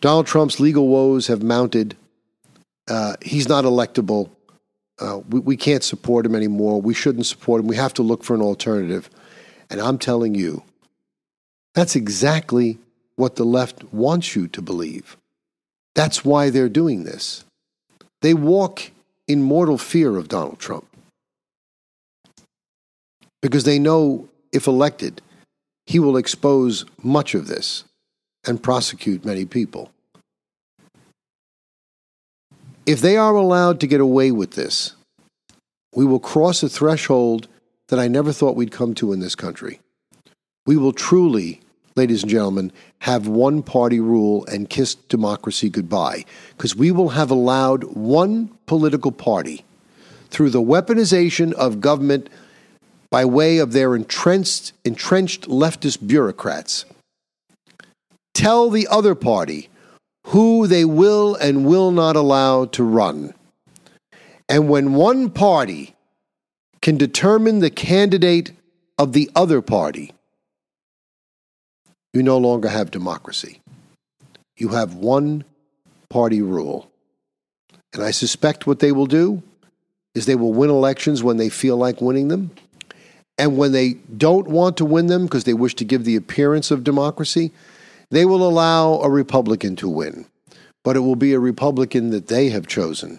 Donald 0.00 0.26
Trump's 0.26 0.58
legal 0.58 0.88
woes 0.88 1.28
have 1.28 1.42
mounted. 1.42 1.96
Uh, 2.88 3.14
he's 3.22 3.48
not 3.48 3.64
electable 3.64 4.30
uh, 4.98 5.20
we, 5.28 5.40
we 5.40 5.56
can't 5.56 5.82
support 5.82 6.24
him 6.24 6.34
anymore. 6.34 6.80
We 6.80 6.94
shouldn't 6.94 7.26
support 7.26 7.60
him. 7.60 7.66
We 7.66 7.76
have 7.76 7.94
to 7.94 8.02
look 8.02 8.22
for 8.22 8.34
an 8.34 8.42
alternative. 8.42 9.10
And 9.70 9.80
I'm 9.80 9.98
telling 9.98 10.34
you, 10.34 10.62
that's 11.74 11.96
exactly 11.96 12.78
what 13.16 13.36
the 13.36 13.44
left 13.44 13.84
wants 13.92 14.34
you 14.34 14.48
to 14.48 14.62
believe. 14.62 15.16
That's 15.94 16.24
why 16.24 16.50
they're 16.50 16.68
doing 16.68 17.04
this. 17.04 17.44
They 18.22 18.34
walk 18.34 18.90
in 19.28 19.42
mortal 19.42 19.78
fear 19.78 20.16
of 20.16 20.28
Donald 20.28 20.58
Trump 20.58 20.86
because 23.42 23.64
they 23.64 23.78
know 23.78 24.28
if 24.52 24.66
elected, 24.66 25.20
he 25.86 25.98
will 25.98 26.16
expose 26.16 26.84
much 27.02 27.34
of 27.34 27.46
this 27.46 27.84
and 28.46 28.62
prosecute 28.62 29.24
many 29.24 29.44
people. 29.44 29.90
If 32.86 33.00
they 33.00 33.16
are 33.16 33.34
allowed 33.34 33.80
to 33.80 33.86
get 33.86 34.00
away 34.00 34.30
with 34.30 34.52
this, 34.52 34.94
we 35.94 36.04
will 36.04 36.20
cross 36.20 36.62
a 36.62 36.68
threshold 36.68 37.48
that 37.88 37.98
I 37.98 38.08
never 38.08 38.32
thought 38.32 38.56
we'd 38.56 38.72
come 38.72 38.94
to 38.94 39.12
in 39.12 39.20
this 39.20 39.34
country. 39.34 39.80
We 40.66 40.76
will 40.76 40.92
truly, 40.92 41.60
ladies 41.96 42.22
and 42.22 42.30
gentlemen, 42.30 42.72
have 43.00 43.28
one 43.28 43.62
party 43.62 44.00
rule 44.00 44.44
and 44.46 44.68
kiss 44.68 44.94
democracy 44.94 45.70
goodbye, 45.70 46.24
because 46.56 46.74
we 46.74 46.90
will 46.90 47.10
have 47.10 47.30
allowed 47.30 47.84
one 47.84 48.50
political 48.66 49.12
party, 49.12 49.64
through 50.30 50.50
the 50.50 50.62
weaponization 50.62 51.52
of 51.52 51.80
government 51.80 52.28
by 53.10 53.24
way 53.24 53.58
of 53.58 53.72
their 53.72 53.94
entrenched, 53.94 54.72
entrenched 54.84 55.48
leftist 55.48 56.04
bureaucrats, 56.04 56.84
tell 58.32 58.70
the 58.70 58.88
other 58.88 59.14
party 59.14 59.68
who 60.28 60.66
they 60.66 60.84
will 60.84 61.36
and 61.36 61.64
will 61.64 61.92
not 61.92 62.16
allow 62.16 62.64
to 62.64 62.82
run. 62.82 63.32
And 64.48 64.68
when 64.68 64.94
one 64.94 65.30
party 65.30 65.94
can 66.82 66.96
determine 66.96 67.60
the 67.60 67.70
candidate 67.70 68.50
of 68.98 69.12
the 69.12 69.30
other 69.36 69.62
party, 69.62 70.12
you 72.14 72.22
no 72.22 72.38
longer 72.38 72.68
have 72.68 72.92
democracy. 72.92 73.60
You 74.56 74.68
have 74.68 74.94
one 74.94 75.44
party 76.08 76.40
rule. 76.40 76.88
And 77.92 78.02
I 78.02 78.12
suspect 78.12 78.66
what 78.66 78.78
they 78.78 78.92
will 78.92 79.06
do 79.06 79.42
is 80.14 80.24
they 80.24 80.36
will 80.36 80.52
win 80.52 80.70
elections 80.70 81.24
when 81.24 81.36
they 81.36 81.48
feel 81.48 81.76
like 81.76 82.00
winning 82.00 82.28
them. 82.28 82.52
And 83.36 83.58
when 83.58 83.72
they 83.72 83.94
don't 84.16 84.46
want 84.46 84.76
to 84.76 84.84
win 84.84 85.08
them 85.08 85.24
because 85.24 85.42
they 85.42 85.54
wish 85.54 85.74
to 85.74 85.84
give 85.84 86.04
the 86.04 86.14
appearance 86.14 86.70
of 86.70 86.84
democracy, 86.84 87.50
they 88.10 88.24
will 88.24 88.48
allow 88.48 89.00
a 89.00 89.10
Republican 89.10 89.74
to 89.76 89.88
win. 89.88 90.26
But 90.84 90.94
it 90.94 91.00
will 91.00 91.16
be 91.16 91.32
a 91.32 91.40
Republican 91.40 92.10
that 92.10 92.28
they 92.28 92.50
have 92.50 92.68
chosen, 92.68 93.18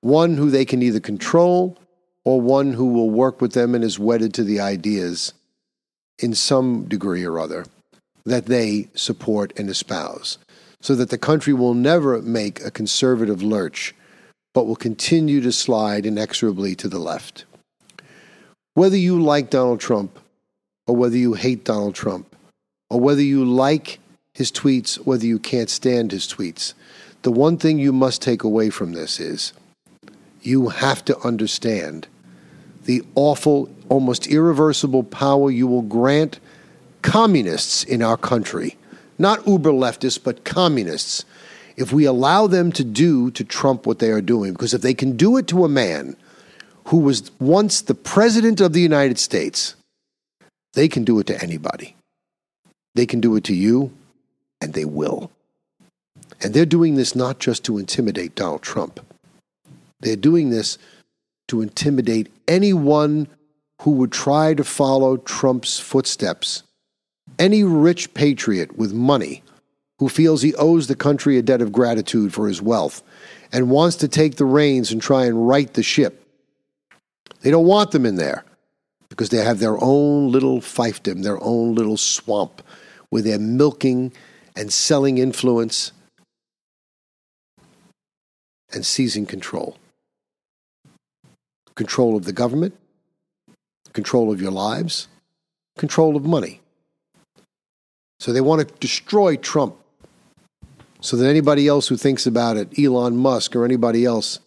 one 0.00 0.38
who 0.38 0.48
they 0.48 0.64
can 0.64 0.82
either 0.82 1.00
control 1.00 1.76
or 2.24 2.40
one 2.40 2.72
who 2.72 2.86
will 2.86 3.10
work 3.10 3.42
with 3.42 3.52
them 3.52 3.74
and 3.74 3.84
is 3.84 3.98
wedded 3.98 4.32
to 4.34 4.44
the 4.44 4.60
ideas 4.60 5.34
in 6.18 6.34
some 6.34 6.84
degree 6.84 7.24
or 7.24 7.38
other 7.38 7.66
that 8.24 8.46
they 8.46 8.88
support 8.94 9.52
and 9.58 9.68
espouse, 9.68 10.38
so 10.80 10.94
that 10.94 11.10
the 11.10 11.18
country 11.18 11.52
will 11.52 11.74
never 11.74 12.20
make 12.22 12.64
a 12.64 12.70
conservative 12.70 13.42
lurch, 13.42 13.94
but 14.54 14.66
will 14.66 14.76
continue 14.76 15.40
to 15.40 15.52
slide 15.52 16.06
inexorably 16.06 16.74
to 16.74 16.88
the 16.88 16.98
left. 16.98 17.44
Whether 18.74 18.96
you 18.96 19.20
like 19.20 19.50
Donald 19.50 19.80
Trump 19.80 20.18
or 20.86 20.96
whether 20.96 21.16
you 21.16 21.34
hate 21.34 21.64
Donald 21.64 21.94
Trump, 21.94 22.34
or 22.90 23.00
whether 23.00 23.22
you 23.22 23.44
like 23.44 23.98
his 24.34 24.50
tweets, 24.50 24.96
whether 25.06 25.26
you 25.26 25.38
can't 25.38 25.70
stand 25.70 26.12
his 26.12 26.26
tweets, 26.26 26.74
the 27.22 27.32
one 27.32 27.56
thing 27.56 27.78
you 27.78 27.92
must 27.92 28.20
take 28.20 28.42
away 28.42 28.70
from 28.70 28.92
this 28.92 29.20
is 29.20 29.52
you 30.42 30.68
have 30.68 31.04
to 31.04 31.18
understand 31.20 32.08
the 32.84 33.02
awful, 33.14 33.70
almost 33.88 34.26
irreversible 34.26 35.04
power 35.04 35.50
you 35.50 35.66
will 35.66 35.82
grant 35.82 36.40
communists 37.02 37.84
in 37.84 38.02
our 38.02 38.16
country, 38.16 38.76
not 39.18 39.46
uber 39.46 39.72
leftists, 39.72 40.22
but 40.22 40.44
communists, 40.44 41.24
if 41.76 41.92
we 41.92 42.04
allow 42.04 42.46
them 42.46 42.72
to 42.72 42.84
do 42.84 43.30
to 43.32 43.44
Trump 43.44 43.86
what 43.86 43.98
they 43.98 44.10
are 44.10 44.20
doing. 44.20 44.52
Because 44.52 44.74
if 44.74 44.82
they 44.82 44.94
can 44.94 45.16
do 45.16 45.36
it 45.36 45.46
to 45.48 45.64
a 45.64 45.68
man 45.68 46.16
who 46.86 46.98
was 46.98 47.30
once 47.38 47.80
the 47.80 47.94
president 47.94 48.60
of 48.60 48.72
the 48.72 48.80
United 48.80 49.18
States, 49.18 49.74
they 50.74 50.88
can 50.88 51.04
do 51.04 51.18
it 51.18 51.26
to 51.26 51.42
anybody. 51.42 51.96
They 52.94 53.06
can 53.06 53.20
do 53.20 53.36
it 53.36 53.44
to 53.44 53.54
you, 53.54 53.92
and 54.60 54.74
they 54.74 54.84
will. 54.84 55.30
And 56.42 56.52
they're 56.52 56.66
doing 56.66 56.96
this 56.96 57.14
not 57.14 57.38
just 57.38 57.64
to 57.64 57.78
intimidate 57.78 58.34
Donald 58.34 58.62
Trump, 58.62 59.00
they're 60.00 60.16
doing 60.16 60.50
this 60.50 60.78
to 61.48 61.62
intimidate 61.62 62.30
anyone 62.48 63.28
who 63.82 63.92
would 63.92 64.12
try 64.12 64.54
to 64.54 64.64
follow 64.64 65.16
Trump's 65.16 65.78
footsteps. 65.78 66.62
Any 67.38 67.64
rich 67.64 68.12
patriot 68.14 68.76
with 68.76 68.92
money 68.92 69.42
who 69.98 70.08
feels 70.08 70.42
he 70.42 70.54
owes 70.54 70.86
the 70.86 70.96
country 70.96 71.38
a 71.38 71.42
debt 71.42 71.62
of 71.62 71.72
gratitude 71.72 72.34
for 72.34 72.48
his 72.48 72.62
wealth 72.62 73.02
and 73.52 73.70
wants 73.70 73.96
to 73.96 74.08
take 74.08 74.36
the 74.36 74.44
reins 74.44 74.90
and 74.90 75.00
try 75.00 75.26
and 75.26 75.46
right 75.46 75.72
the 75.74 75.82
ship 75.82 76.22
they 77.42 77.50
don't 77.50 77.66
want 77.66 77.90
them 77.90 78.06
in 78.06 78.16
there 78.16 78.44
because 79.08 79.28
they 79.28 79.44
have 79.44 79.58
their 79.58 79.76
own 79.82 80.32
little 80.32 80.60
fiefdom, 80.60 81.22
their 81.22 81.42
own 81.42 81.74
little 81.74 81.96
swamp 81.96 82.62
where 83.10 83.20
they're 83.20 83.38
milking 83.38 84.12
and 84.56 84.72
selling 84.72 85.18
influence 85.18 85.92
and 88.72 88.86
seizing 88.86 89.26
control. 89.26 89.76
Control 91.74 92.16
of 92.16 92.24
the 92.24 92.32
government, 92.32 92.74
control 93.92 94.32
of 94.32 94.40
your 94.40 94.50
lives, 94.50 95.08
control 95.76 96.16
of 96.16 96.24
money. 96.24 96.60
So 98.22 98.32
they 98.32 98.40
want 98.40 98.60
to 98.60 98.74
destroy 98.78 99.34
Trump 99.34 99.74
so 101.00 101.16
that 101.16 101.28
anybody 101.28 101.66
else 101.66 101.88
who 101.88 101.96
thinks 101.96 102.24
about 102.24 102.56
it, 102.56 102.78
Elon 102.78 103.16
Musk 103.16 103.56
or 103.56 103.64
anybody 103.64 104.04
else, 104.04 104.38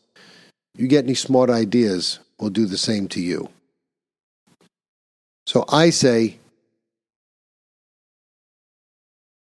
you 0.78 0.88
get 0.88 1.04
any 1.04 1.14
smart 1.14 1.50
ideas, 1.50 2.20
will 2.40 2.50
do 2.50 2.68
the 2.68 2.78
same 2.78 3.10
to 3.10 3.20
you. 3.20 3.50
So 5.46 5.66
I 5.68 5.90
say, 5.90 6.38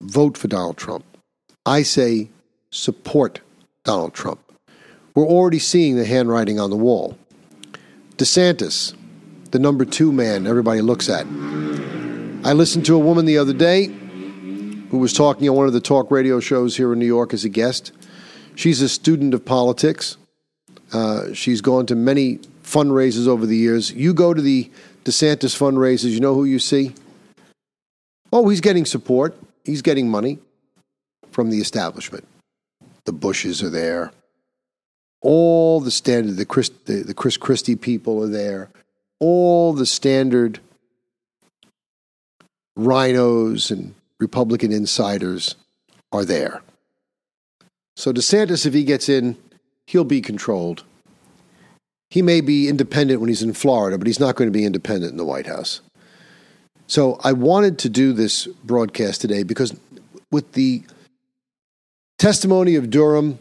vote 0.03 0.37
for 0.37 0.49
Donald 0.49 0.77
Trump. 0.77 1.07
I 1.64 1.81
say, 1.81 2.29
support 2.71 3.41
Donald 3.85 4.12
Trump. 4.12 4.41
We're 5.14 5.25
already 5.25 5.59
seeing 5.59 5.97
the 5.97 6.05
handwriting 6.05 6.61
on 6.61 6.69
the 6.69 6.77
wall. 6.77 7.17
DeSantis, 8.19 8.95
the 9.53 9.59
number 9.59 9.87
two 9.87 10.12
man 10.12 10.47
everybody 10.47 10.83
looks 10.83 11.09
at. 11.09 11.25
I 12.45 12.53
listened 12.53 12.85
to 12.85 12.95
a 12.95 12.99
woman 12.99 13.25
the 13.25 13.38
other 13.38 13.55
day 13.55 13.95
who 14.90 14.98
was 14.98 15.12
talking 15.12 15.48
on 15.48 15.57
one 15.57 15.66
of 15.66 15.72
the 15.72 15.81
talk 15.81 16.11
radio 16.11 16.40
shows 16.40 16.77
here 16.77 16.92
in 16.92 16.98
New 16.98 17.07
York 17.07 17.35
as 17.35 17.44
a 17.44 17.48
guest. 17.48 17.92
She's 18.55 18.81
a 18.81 18.88
student 18.88 19.35
of 19.35 19.44
politics. 19.44 20.16
Uh, 20.92 21.33
she's 21.33 21.61
gone 21.61 21.87
to 21.87 21.94
many 21.94 22.38
fundraisers 22.62 23.27
over 23.27 23.46
the 23.46 23.57
years. 23.57 23.92
You 23.92 24.14
go 24.14 24.35
to 24.35 24.40
the 24.40 24.70
DeSantis 25.05 25.57
fundraisers, 25.57 26.11
you 26.11 26.20
know 26.20 26.35
who 26.35 26.44
you 26.44 26.59
see? 26.59 26.94
Oh, 28.33 28.48
he's 28.48 28.61
getting 28.61 28.85
support. 28.85 29.37
He's 29.64 29.83
getting 29.83 30.11
money 30.11 30.38
from 31.31 31.51
the 31.51 31.59
establishment. 31.59 32.27
The 33.05 33.12
Bushes 33.12 33.62
are 33.62 33.70
there. 33.70 34.12
All 35.20 35.81
the 35.81 35.90
standard, 35.90 36.37
the 36.37 36.44
Chris, 36.44 36.70
the, 36.85 37.03
the 37.03 37.14
Chris 37.14 37.37
Christie 37.37 37.77
people 37.77 38.22
are 38.22 38.29
there. 38.29 38.70
All 39.18 39.72
the 39.72 39.87
standard 39.87 40.61
RINOs 42.79 43.70
and 43.70 43.94
Republican 44.20 44.72
insiders 44.72 45.54
are 46.12 46.24
there. 46.24 46.62
So 47.96 48.12
DeSantis, 48.12 48.66
if 48.66 48.74
he 48.74 48.85
gets 48.85 49.09
in, 49.09 49.37
he'll 49.87 50.04
be 50.04 50.20
controlled 50.20 50.85
he 52.11 52.22
may 52.22 52.40
be 52.40 52.68
independent 52.68 53.20
when 53.20 53.28
he's 53.28 53.42
in 53.42 53.52
Florida, 53.52 53.98
but 53.98 54.07
he's 54.07 54.20
not 54.20 54.37
going 54.37 54.48
to 54.48 54.57
be 54.57 54.64
independent 54.64 55.12
in 55.12 55.18
the 55.18 55.24
White 55.24 55.46
House. 55.46 55.81
So 56.87 57.20
I 57.22 57.33
wanted 57.33 57.78
to 57.81 57.90
do 57.90 58.12
this 58.12 58.46
broadcast 58.64 59.20
today 59.20 59.42
because 59.42 59.78
with 60.31 60.52
the 60.52 60.83
testimony 62.18 62.76
of 62.76 62.88
Durham, 62.88 63.38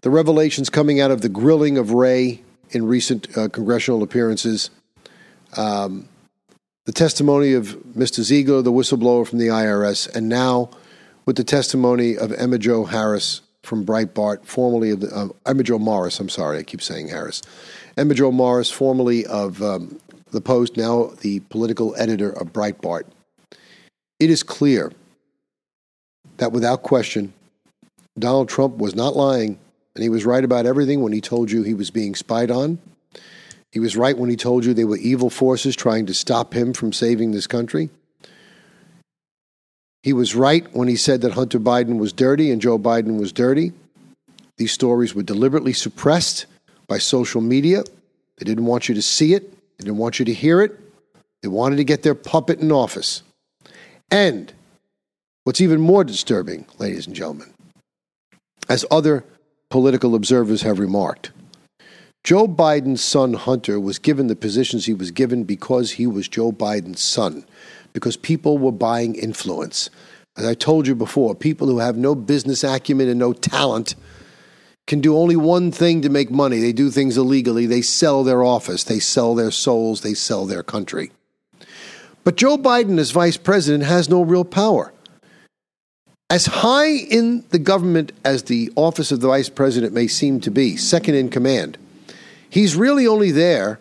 the 0.00 0.10
revelations 0.10 0.70
coming 0.70 1.00
out 1.00 1.10
of 1.10 1.20
the 1.20 1.28
grilling 1.28 1.76
of 1.76 1.92
Wray 1.92 2.42
in 2.70 2.86
recent 2.86 3.36
uh, 3.36 3.48
congressional 3.48 4.02
appearances, 4.02 4.70
um, 5.58 6.08
the 6.84 6.92
testimony 6.92 7.54
of 7.54 7.76
Mr. 7.96 8.20
Ziegler, 8.20 8.62
the 8.62 8.72
whistleblower 8.72 9.26
from 9.26 9.38
the 9.38 9.48
IRS, 9.48 10.14
and 10.14 10.28
now 10.28 10.70
with 11.24 11.36
the 11.36 11.44
testimony 11.44 12.16
of 12.16 12.32
Emma 12.32 12.58
Jo 12.58 12.84
Harris 12.84 13.40
from 13.62 13.86
Breitbart, 13.86 14.44
formerly 14.44 14.90
of 14.90 15.00
the, 15.00 15.14
uh, 15.14 15.28
Emma 15.46 15.62
Jo 15.62 15.78
Morris, 15.78 16.20
I'm 16.20 16.28
sorry, 16.28 16.58
I 16.58 16.62
keep 16.62 16.82
saying 16.82 17.08
Harris. 17.08 17.40
Emma 17.96 18.12
Jo 18.12 18.30
Morris, 18.30 18.70
formerly 18.70 19.24
of 19.26 19.62
um, 19.62 19.98
The 20.32 20.42
Post, 20.42 20.76
now 20.76 21.12
the 21.22 21.40
political 21.40 21.94
editor 21.96 22.30
of 22.30 22.52
Breitbart. 22.52 23.04
It 24.20 24.28
is 24.28 24.42
clear 24.42 24.92
that 26.36 26.52
without 26.52 26.82
question, 26.82 27.32
Donald 28.18 28.50
Trump 28.50 28.76
was 28.76 28.94
not 28.94 29.16
lying, 29.16 29.58
and 29.94 30.02
he 30.02 30.10
was 30.10 30.26
right 30.26 30.44
about 30.44 30.66
everything 30.66 31.00
when 31.02 31.12
he 31.12 31.22
told 31.22 31.50
you 31.50 31.62
he 31.62 31.74
was 31.74 31.90
being 31.90 32.14
spied 32.14 32.50
on. 32.50 32.78
He 33.74 33.80
was 33.80 33.96
right 33.96 34.16
when 34.16 34.30
he 34.30 34.36
told 34.36 34.64
you 34.64 34.72
they 34.72 34.84
were 34.84 34.98
evil 34.98 35.28
forces 35.28 35.74
trying 35.74 36.06
to 36.06 36.14
stop 36.14 36.54
him 36.54 36.74
from 36.74 36.92
saving 36.92 37.32
this 37.32 37.48
country. 37.48 37.90
He 40.04 40.12
was 40.12 40.36
right 40.36 40.64
when 40.72 40.86
he 40.86 40.94
said 40.94 41.22
that 41.22 41.32
Hunter 41.32 41.58
Biden 41.58 41.98
was 41.98 42.12
dirty 42.12 42.52
and 42.52 42.62
Joe 42.62 42.78
Biden 42.78 43.18
was 43.18 43.32
dirty. 43.32 43.72
These 44.58 44.70
stories 44.70 45.12
were 45.12 45.24
deliberately 45.24 45.72
suppressed 45.72 46.46
by 46.86 46.98
social 46.98 47.40
media. 47.40 47.82
They 48.38 48.44
didn't 48.44 48.66
want 48.66 48.88
you 48.88 48.94
to 48.94 49.02
see 49.02 49.34
it, 49.34 49.50
they 49.50 49.86
didn't 49.86 49.98
want 49.98 50.20
you 50.20 50.24
to 50.26 50.32
hear 50.32 50.62
it. 50.62 50.78
They 51.42 51.48
wanted 51.48 51.76
to 51.76 51.84
get 51.84 52.04
their 52.04 52.14
puppet 52.14 52.60
in 52.60 52.70
office. 52.70 53.24
And 54.08 54.52
what's 55.42 55.60
even 55.60 55.80
more 55.80 56.04
disturbing, 56.04 56.66
ladies 56.78 57.08
and 57.08 57.16
gentlemen, 57.16 57.52
as 58.68 58.86
other 58.88 59.24
political 59.68 60.14
observers 60.14 60.62
have 60.62 60.78
remarked, 60.78 61.32
Joe 62.24 62.48
Biden's 62.48 63.04
son 63.04 63.34
Hunter 63.34 63.78
was 63.78 63.98
given 63.98 64.28
the 64.28 64.34
positions 64.34 64.86
he 64.86 64.94
was 64.94 65.10
given 65.10 65.44
because 65.44 65.92
he 65.92 66.06
was 66.06 66.26
Joe 66.26 66.52
Biden's 66.52 67.02
son, 67.02 67.44
because 67.92 68.16
people 68.16 68.56
were 68.56 68.72
buying 68.72 69.14
influence. 69.14 69.90
As 70.34 70.46
I 70.46 70.54
told 70.54 70.86
you 70.86 70.94
before, 70.94 71.34
people 71.34 71.66
who 71.66 71.80
have 71.80 71.98
no 71.98 72.14
business 72.14 72.64
acumen 72.64 73.10
and 73.10 73.18
no 73.18 73.34
talent 73.34 73.94
can 74.86 75.02
do 75.02 75.18
only 75.18 75.36
one 75.36 75.70
thing 75.70 76.00
to 76.00 76.08
make 76.08 76.30
money. 76.30 76.60
They 76.60 76.72
do 76.72 76.90
things 76.90 77.18
illegally. 77.18 77.66
They 77.66 77.82
sell 77.82 78.24
their 78.24 78.42
office, 78.42 78.84
they 78.84 79.00
sell 79.00 79.34
their 79.34 79.50
souls, 79.50 80.00
they 80.00 80.14
sell 80.14 80.46
their 80.46 80.62
country. 80.62 81.12
But 82.24 82.36
Joe 82.36 82.56
Biden, 82.56 82.98
as 82.98 83.10
vice 83.10 83.36
president, 83.36 83.84
has 83.84 84.08
no 84.08 84.22
real 84.22 84.46
power. 84.46 84.94
As 86.30 86.46
high 86.46 86.88
in 86.88 87.44
the 87.50 87.58
government 87.58 88.12
as 88.24 88.44
the 88.44 88.72
office 88.76 89.12
of 89.12 89.20
the 89.20 89.28
vice 89.28 89.50
president 89.50 89.92
may 89.92 90.06
seem 90.06 90.40
to 90.40 90.50
be, 90.50 90.76
second 90.78 91.16
in 91.16 91.28
command, 91.28 91.76
He's 92.54 92.76
really 92.76 93.04
only 93.04 93.32
there 93.32 93.80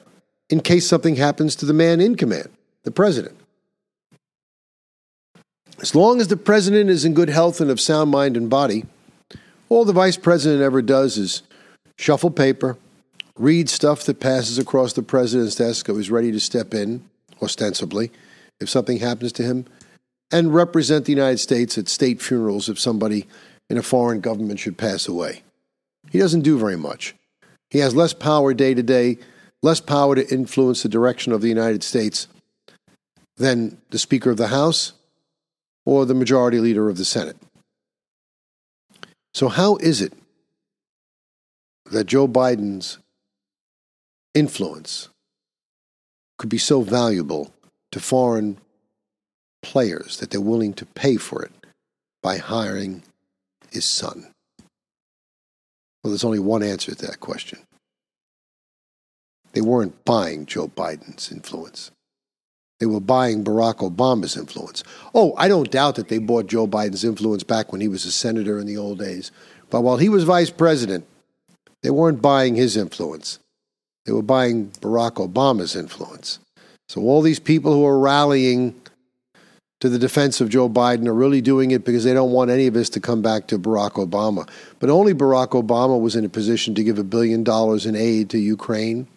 in 0.50 0.60
case 0.60 0.88
something 0.88 1.16
happens 1.16 1.56
to 1.58 1.66
the 1.68 1.74
man 1.74 2.02
in 2.02 2.16
command, 2.16 2.50
the 2.82 2.90
president. 2.90 3.38
As 5.80 5.94
long 5.94 6.20
as 6.20 6.28
the 6.28 6.38
president 6.38 6.90
is 6.90 7.06
in 7.06 7.14
good 7.14 7.30
health 7.30 7.62
and 7.62 7.70
of 7.70 7.80
sound 7.80 8.10
mind 8.10 8.36
and 8.36 8.50
body, 8.50 8.86
all 9.70 9.86
the 9.86 9.94
vice 9.94 10.18
president 10.18 10.64
ever 10.64 10.82
does 10.82 11.20
is 11.20 11.44
shuffle 12.00 12.32
paper, 12.32 12.76
read 13.38 13.70
stuff 13.70 14.06
that 14.06 14.20
passes 14.20 14.58
across 14.58 14.94
the 14.94 15.04
president's 15.04 15.54
desk 15.54 15.86
who 15.86 16.00
is 16.00 16.10
ready 16.10 16.32
to 16.32 16.40
step 16.40 16.74
in, 16.74 17.08
ostensibly, 17.44 18.10
if 18.60 18.72
something 18.72 18.98
happens 18.98 19.32
to 19.34 19.44
him, 19.44 19.68
and 20.32 20.56
represent 20.56 21.06
the 21.06 21.12
United 21.12 21.38
States 21.38 21.78
at 21.78 21.88
state 21.88 22.24
funerals 22.24 22.70
if 22.70 22.80
somebody 22.80 23.28
in 23.70 23.78
a 23.78 23.84
foreign 23.84 24.20
government 24.20 24.60
should 24.60 24.80
pass 24.80 25.08
away. 25.08 25.44
He 26.10 26.18
doesn't 26.18 26.42
do 26.42 26.58
very 26.58 26.76
much. 26.76 27.14
He 27.74 27.80
has 27.80 27.96
less 27.96 28.14
power 28.14 28.54
day 28.54 28.76
to 28.76 28.84
day, 28.84 29.18
less 29.64 29.82
power 29.82 30.14
to 30.14 30.32
influence 30.32 30.84
the 30.84 30.90
direction 30.90 31.34
of 31.34 31.42
the 31.42 31.48
United 31.48 31.84
States 31.84 32.28
than 33.38 33.80
the 33.90 33.98
Speaker 33.98 34.30
of 34.30 34.38
the 34.38 34.50
House 34.50 34.94
or 35.84 36.06
the 36.06 36.14
Majority 36.14 36.60
Leader 36.60 36.88
of 36.88 36.98
the 36.98 37.04
Senate. 37.04 37.36
So, 39.34 39.48
how 39.48 39.78
is 39.78 40.02
it 40.02 40.14
that 41.90 42.06
Joe 42.06 42.28
Biden's 42.28 43.00
influence 44.36 45.10
could 46.38 46.50
be 46.50 46.60
so 46.60 46.84
valuable 46.84 47.56
to 47.92 48.00
foreign 48.00 48.60
players 49.64 50.18
that 50.18 50.30
they're 50.30 50.40
willing 50.40 50.74
to 50.74 50.86
pay 50.86 51.18
for 51.18 51.42
it 51.44 51.52
by 52.22 52.38
hiring 52.38 53.02
his 53.72 53.84
son? 53.84 54.33
Well, 56.04 56.12
there's 56.12 56.24
only 56.26 56.40
one 56.40 56.64
answer 56.64 56.94
to 56.94 57.06
that 57.08 57.20
question. 57.20 57.60
They 59.54 59.62
weren't 59.62 60.04
buying 60.04 60.46
Joe 60.46 60.68
Biden's 60.68 61.32
influence. 61.32 61.92
They 62.80 62.86
were 62.88 63.00
buying 63.00 63.44
Barack 63.44 63.78
Obama's 63.78 64.36
influence. 64.36 64.84
Oh, 65.14 65.34
I 65.38 65.48
don't 65.48 65.72
doubt 65.72 65.96
that 65.96 66.10
they 66.10 66.18
bought 66.18 66.48
Joe 66.48 66.68
Biden's 66.68 67.06
influence 67.06 67.44
back 67.44 67.72
when 67.72 67.80
he 67.80 67.88
was 67.88 68.04
a 68.04 68.12
senator 68.12 68.60
in 68.60 68.68
the 68.68 68.78
old 68.78 69.00
days. 69.00 69.32
But 69.70 69.82
while 69.82 69.98
he 69.98 70.10
was 70.10 70.26
vice 70.26 70.50
president, 70.50 71.06
they 71.82 71.92
weren't 71.92 72.22
buying 72.22 72.56
his 72.56 72.76
influence. 72.76 73.40
They 74.06 74.12
were 74.12 74.22
buying 74.22 74.72
Barack 74.82 75.14
Obama's 75.14 75.76
influence. 75.76 76.40
So 76.90 77.02
all 77.02 77.22
these 77.22 77.40
people 77.40 77.74
who 77.74 77.86
are 77.86 78.00
rallying 78.00 78.76
to 79.84 79.90
the 79.90 80.00
defense 80.00 80.40
of 80.40 80.48
Joe 80.48 80.70
Biden 80.70 81.08
are 81.08 81.14
really 81.14 81.42
doing 81.42 81.72
it 81.72 81.84
because 81.84 82.06
they 82.06 82.14
don't 82.14 82.32
want 82.32 82.50
any 82.50 82.68
of 82.68 82.76
us 82.78 82.88
to 82.92 83.02
come 83.02 83.22
back 83.22 83.48
to 83.48 83.60
Barack 83.60 83.96
Obama. 83.96 84.48
But 84.80 84.90
only 84.90 85.14
Barack 85.14 85.50
Obama 85.62 86.00
was 86.00 86.16
in 86.16 86.24
a 86.24 86.30
position 86.30 86.74
to 86.76 86.86
give 86.86 86.98
a 86.98 87.04
billion 87.04 87.44
dollars 87.44 87.86
in 87.86 87.94
aid 87.94 88.30
to 88.30 88.38
Ukraine. 88.38 89.08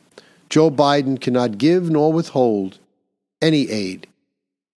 Joe 0.51 0.69
Biden 0.69 1.21
cannot 1.21 1.59
give 1.59 1.89
nor 1.89 2.13
withhold 2.13 2.81
any 3.41 3.71
aid. 3.71 4.09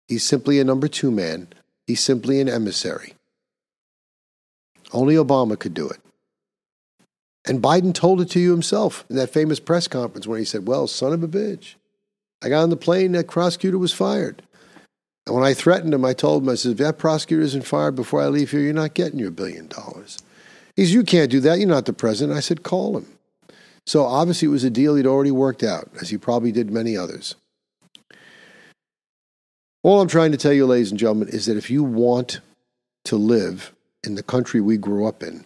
He's 0.09 0.25
simply 0.25 0.59
a 0.59 0.65
number 0.65 0.89
two 0.89 1.09
man. 1.09 1.47
He's 1.85 2.01
simply 2.01 2.41
an 2.41 2.49
emissary. 2.49 3.13
Only 4.91 5.15
Obama 5.15 5.57
could 5.57 5.73
do 5.73 5.87
it. 5.87 6.01
And 7.45 7.61
Biden 7.61 7.93
told 7.93 8.19
it 8.19 8.29
to 8.31 8.41
you 8.41 8.51
himself 8.51 9.05
in 9.09 9.15
that 9.15 9.29
famous 9.29 9.61
press 9.61 9.87
conference 9.87 10.27
when 10.27 10.39
he 10.39 10.43
said, 10.43 10.67
Well, 10.67 10.87
son 10.87 11.13
of 11.13 11.23
a 11.23 11.29
bitch, 11.29 11.75
I 12.43 12.49
got 12.49 12.63
on 12.63 12.71
the 12.71 12.75
plane, 12.75 13.13
that 13.13 13.29
prosecutor 13.29 13.77
was 13.77 13.93
fired. 13.93 14.43
And 15.27 15.35
when 15.35 15.43
I 15.43 15.53
threatened 15.53 15.93
him, 15.93 16.05
I 16.05 16.13
told 16.13 16.43
him, 16.43 16.49
I 16.49 16.55
said, 16.55 16.71
if 16.71 16.77
that 16.77 16.97
prosecutor 16.97 17.43
isn't 17.43 17.65
fired 17.65 17.95
before 17.95 18.21
I 18.21 18.27
leave 18.27 18.51
here, 18.51 18.61
you're 18.61 18.71
not 18.71 18.93
getting 18.93 19.19
your 19.19 19.29
billion 19.29 19.67
dollars. 19.67 20.19
He 20.77 20.85
said, 20.85 20.93
You 20.93 21.03
can't 21.03 21.29
do 21.29 21.41
that. 21.41 21.59
You're 21.59 21.67
not 21.67 21.85
the 21.85 21.91
president. 21.91 22.37
I 22.37 22.39
said, 22.39 22.63
Call 22.63 22.95
him. 22.95 23.07
So 23.85 24.05
obviously, 24.05 24.47
it 24.47 24.51
was 24.51 24.63
a 24.63 24.69
deal 24.69 24.95
he'd 24.95 25.05
already 25.05 25.31
worked 25.31 25.63
out, 25.63 25.89
as 25.99 26.09
he 26.09 26.17
probably 26.17 26.53
did 26.53 26.71
many 26.71 26.95
others. 26.95 27.35
All 29.83 29.99
I'm 29.99 30.07
trying 30.07 30.31
to 30.31 30.37
tell 30.37 30.53
you, 30.53 30.65
ladies 30.65 30.91
and 30.91 30.99
gentlemen, 30.99 31.27
is 31.27 31.45
that 31.47 31.57
if 31.57 31.69
you 31.69 31.83
want 31.83 32.39
to 33.03 33.17
live 33.17 33.73
in 34.05 34.15
the 34.15 34.23
country 34.23 34.61
we 34.61 34.77
grew 34.77 35.05
up 35.05 35.21
in, 35.21 35.43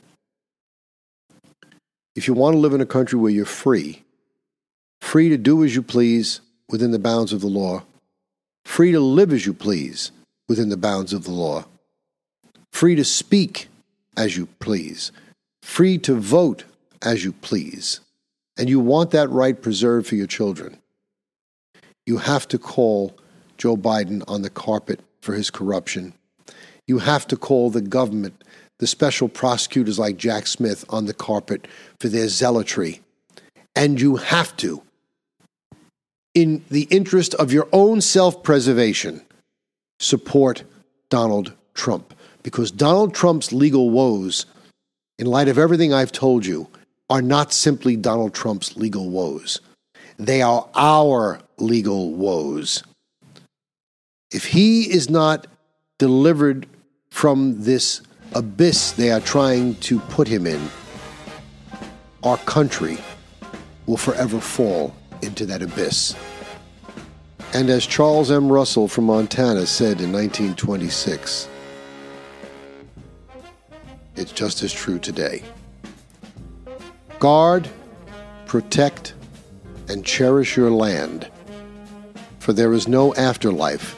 if 2.15 2.28
you 2.28 2.36
want 2.36 2.54
to 2.54 2.60
live 2.60 2.74
in 2.74 2.82
a 2.82 2.86
country 2.86 3.17
where 3.17 3.32
you're 3.32 3.46
free, 3.46 4.04
free 5.02 5.30
to 5.30 5.38
do 5.38 5.63
as 5.63 5.74
you 5.74 5.82
please 5.82 6.41
within 6.70 6.91
the 6.91 7.00
bounds 7.00 7.34
of 7.34 7.41
the 7.41 7.48
law, 7.48 7.84
free 8.65 8.91
to 8.91 9.00
live 9.00 9.32
as 9.32 9.45
you 9.45 9.54
please 9.54 10.12
within 10.47 10.69
the 10.69 10.78
bounds 10.78 11.13
of 11.13 11.24
the 11.24 11.32
law, 11.32 11.65
free 12.71 12.95
to 12.95 13.04
speak 13.04 13.67
as 14.17 14.38
you 14.38 14.47
please, 14.60 15.12
free 15.62 15.97
to 15.97 16.15
vote 16.15 16.65
as 17.02 17.24
you 17.24 17.32
please, 17.32 18.00
and 18.58 18.69
you 18.69 18.80
want 18.80 19.12
that 19.12 19.30
right 19.30 19.62
preserved 19.62 20.08
for 20.08 20.15
your 20.15 20.28
children, 20.28 20.78
you 22.06 22.17
have 22.17 22.47
to 22.47 22.58
call 22.58 23.15
Joe 23.58 23.78
Biden 23.78 24.24
on 24.28 24.41
the 24.41 24.50
carpet 24.50 25.00
for 25.21 25.34
his 25.34 25.50
corruption. 25.50 26.13
You 26.88 27.00
have 27.00 27.28
to 27.28 27.38
call 27.38 27.69
the 27.69 27.82
government, 27.82 28.43
the 28.80 28.88
special 28.88 29.30
prosecutors 29.30 30.00
like 30.00 30.17
Jack 30.17 30.47
Smith, 30.47 30.84
on 30.89 31.06
the 31.06 31.13
carpet 31.13 31.67
for 32.00 32.10
their 32.10 32.28
zealotry. 32.28 33.02
And 33.76 34.02
you 34.02 34.15
have 34.17 34.58
to 34.58 34.82
in 36.34 36.63
the 36.70 36.88
interest 36.89 37.34
of 37.36 37.52
your 37.52 37.67
own 37.72 38.02
self 38.02 38.44
preservation, 38.44 39.22
support 40.00 40.63
Donald 41.10 41.54
Trump. 41.74 42.13
Because 42.44 42.72
Donald 42.72 43.13
Trump's 43.13 43.52
legal 43.52 43.91
woes, 43.91 44.46
in 45.20 45.28
light 45.28 45.48
of 45.48 45.58
everything 45.58 45.94
I've 45.94 46.12
told 46.12 46.46
you, 46.46 46.67
are 47.10 47.22
not 47.22 47.54
simply 47.54 47.96
Donald 47.96 48.34
Trump's 48.34 48.78
legal 48.78 49.10
woes. 49.10 49.60
They 50.17 50.41
are 50.41 50.67
our 50.76 51.41
legal 51.58 52.13
woes. 52.13 52.84
If 54.32 54.46
he 54.46 54.91
is 54.91 55.10
not 55.10 55.46
delivered 56.00 56.67
from 57.10 57.63
this 57.63 58.02
abyss 58.34 58.94
they 58.94 59.12
are 59.12 59.20
trying 59.20 59.76
to 59.76 60.00
put 60.00 60.28
him 60.28 60.48
in, 60.48 60.70
our 62.24 62.38
country 62.38 62.98
will 63.86 63.98
forever 63.98 64.39
fall 64.39 64.96
into 65.21 65.45
that 65.45 65.62
abyss. 65.62 66.15
And 67.53 67.69
as 67.69 67.86
Charles 67.86 68.31
M. 68.31 68.51
Russell 68.51 68.88
from 68.88 69.05
Montana 69.05 69.65
said 69.65 69.99
in 69.99 70.12
1926, 70.12 71.49
it's 74.15 74.31
just 74.31 74.63
as 74.63 74.71
true 74.71 74.99
today. 74.99 75.43
Guard, 77.19 77.69
protect, 78.45 79.13
and 79.89 80.05
cherish 80.05 80.55
your 80.55 80.71
land, 80.71 81.29
for 82.39 82.53
there 82.53 82.73
is 82.73 82.88
no 82.88 83.13
afterlife 83.15 83.97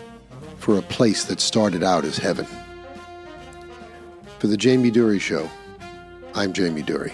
for 0.58 0.78
a 0.78 0.82
place 0.82 1.26
that 1.26 1.40
started 1.40 1.84
out 1.84 2.06
as 2.06 2.18
heaven. 2.18 2.48
For 4.40 4.48
the 4.48 4.58
Jamie 4.58 4.92
Durie 4.92 5.20
Show, 5.20 5.50
I'm 6.34 6.54
Jamie 6.54 6.82
Durie. 6.82 7.14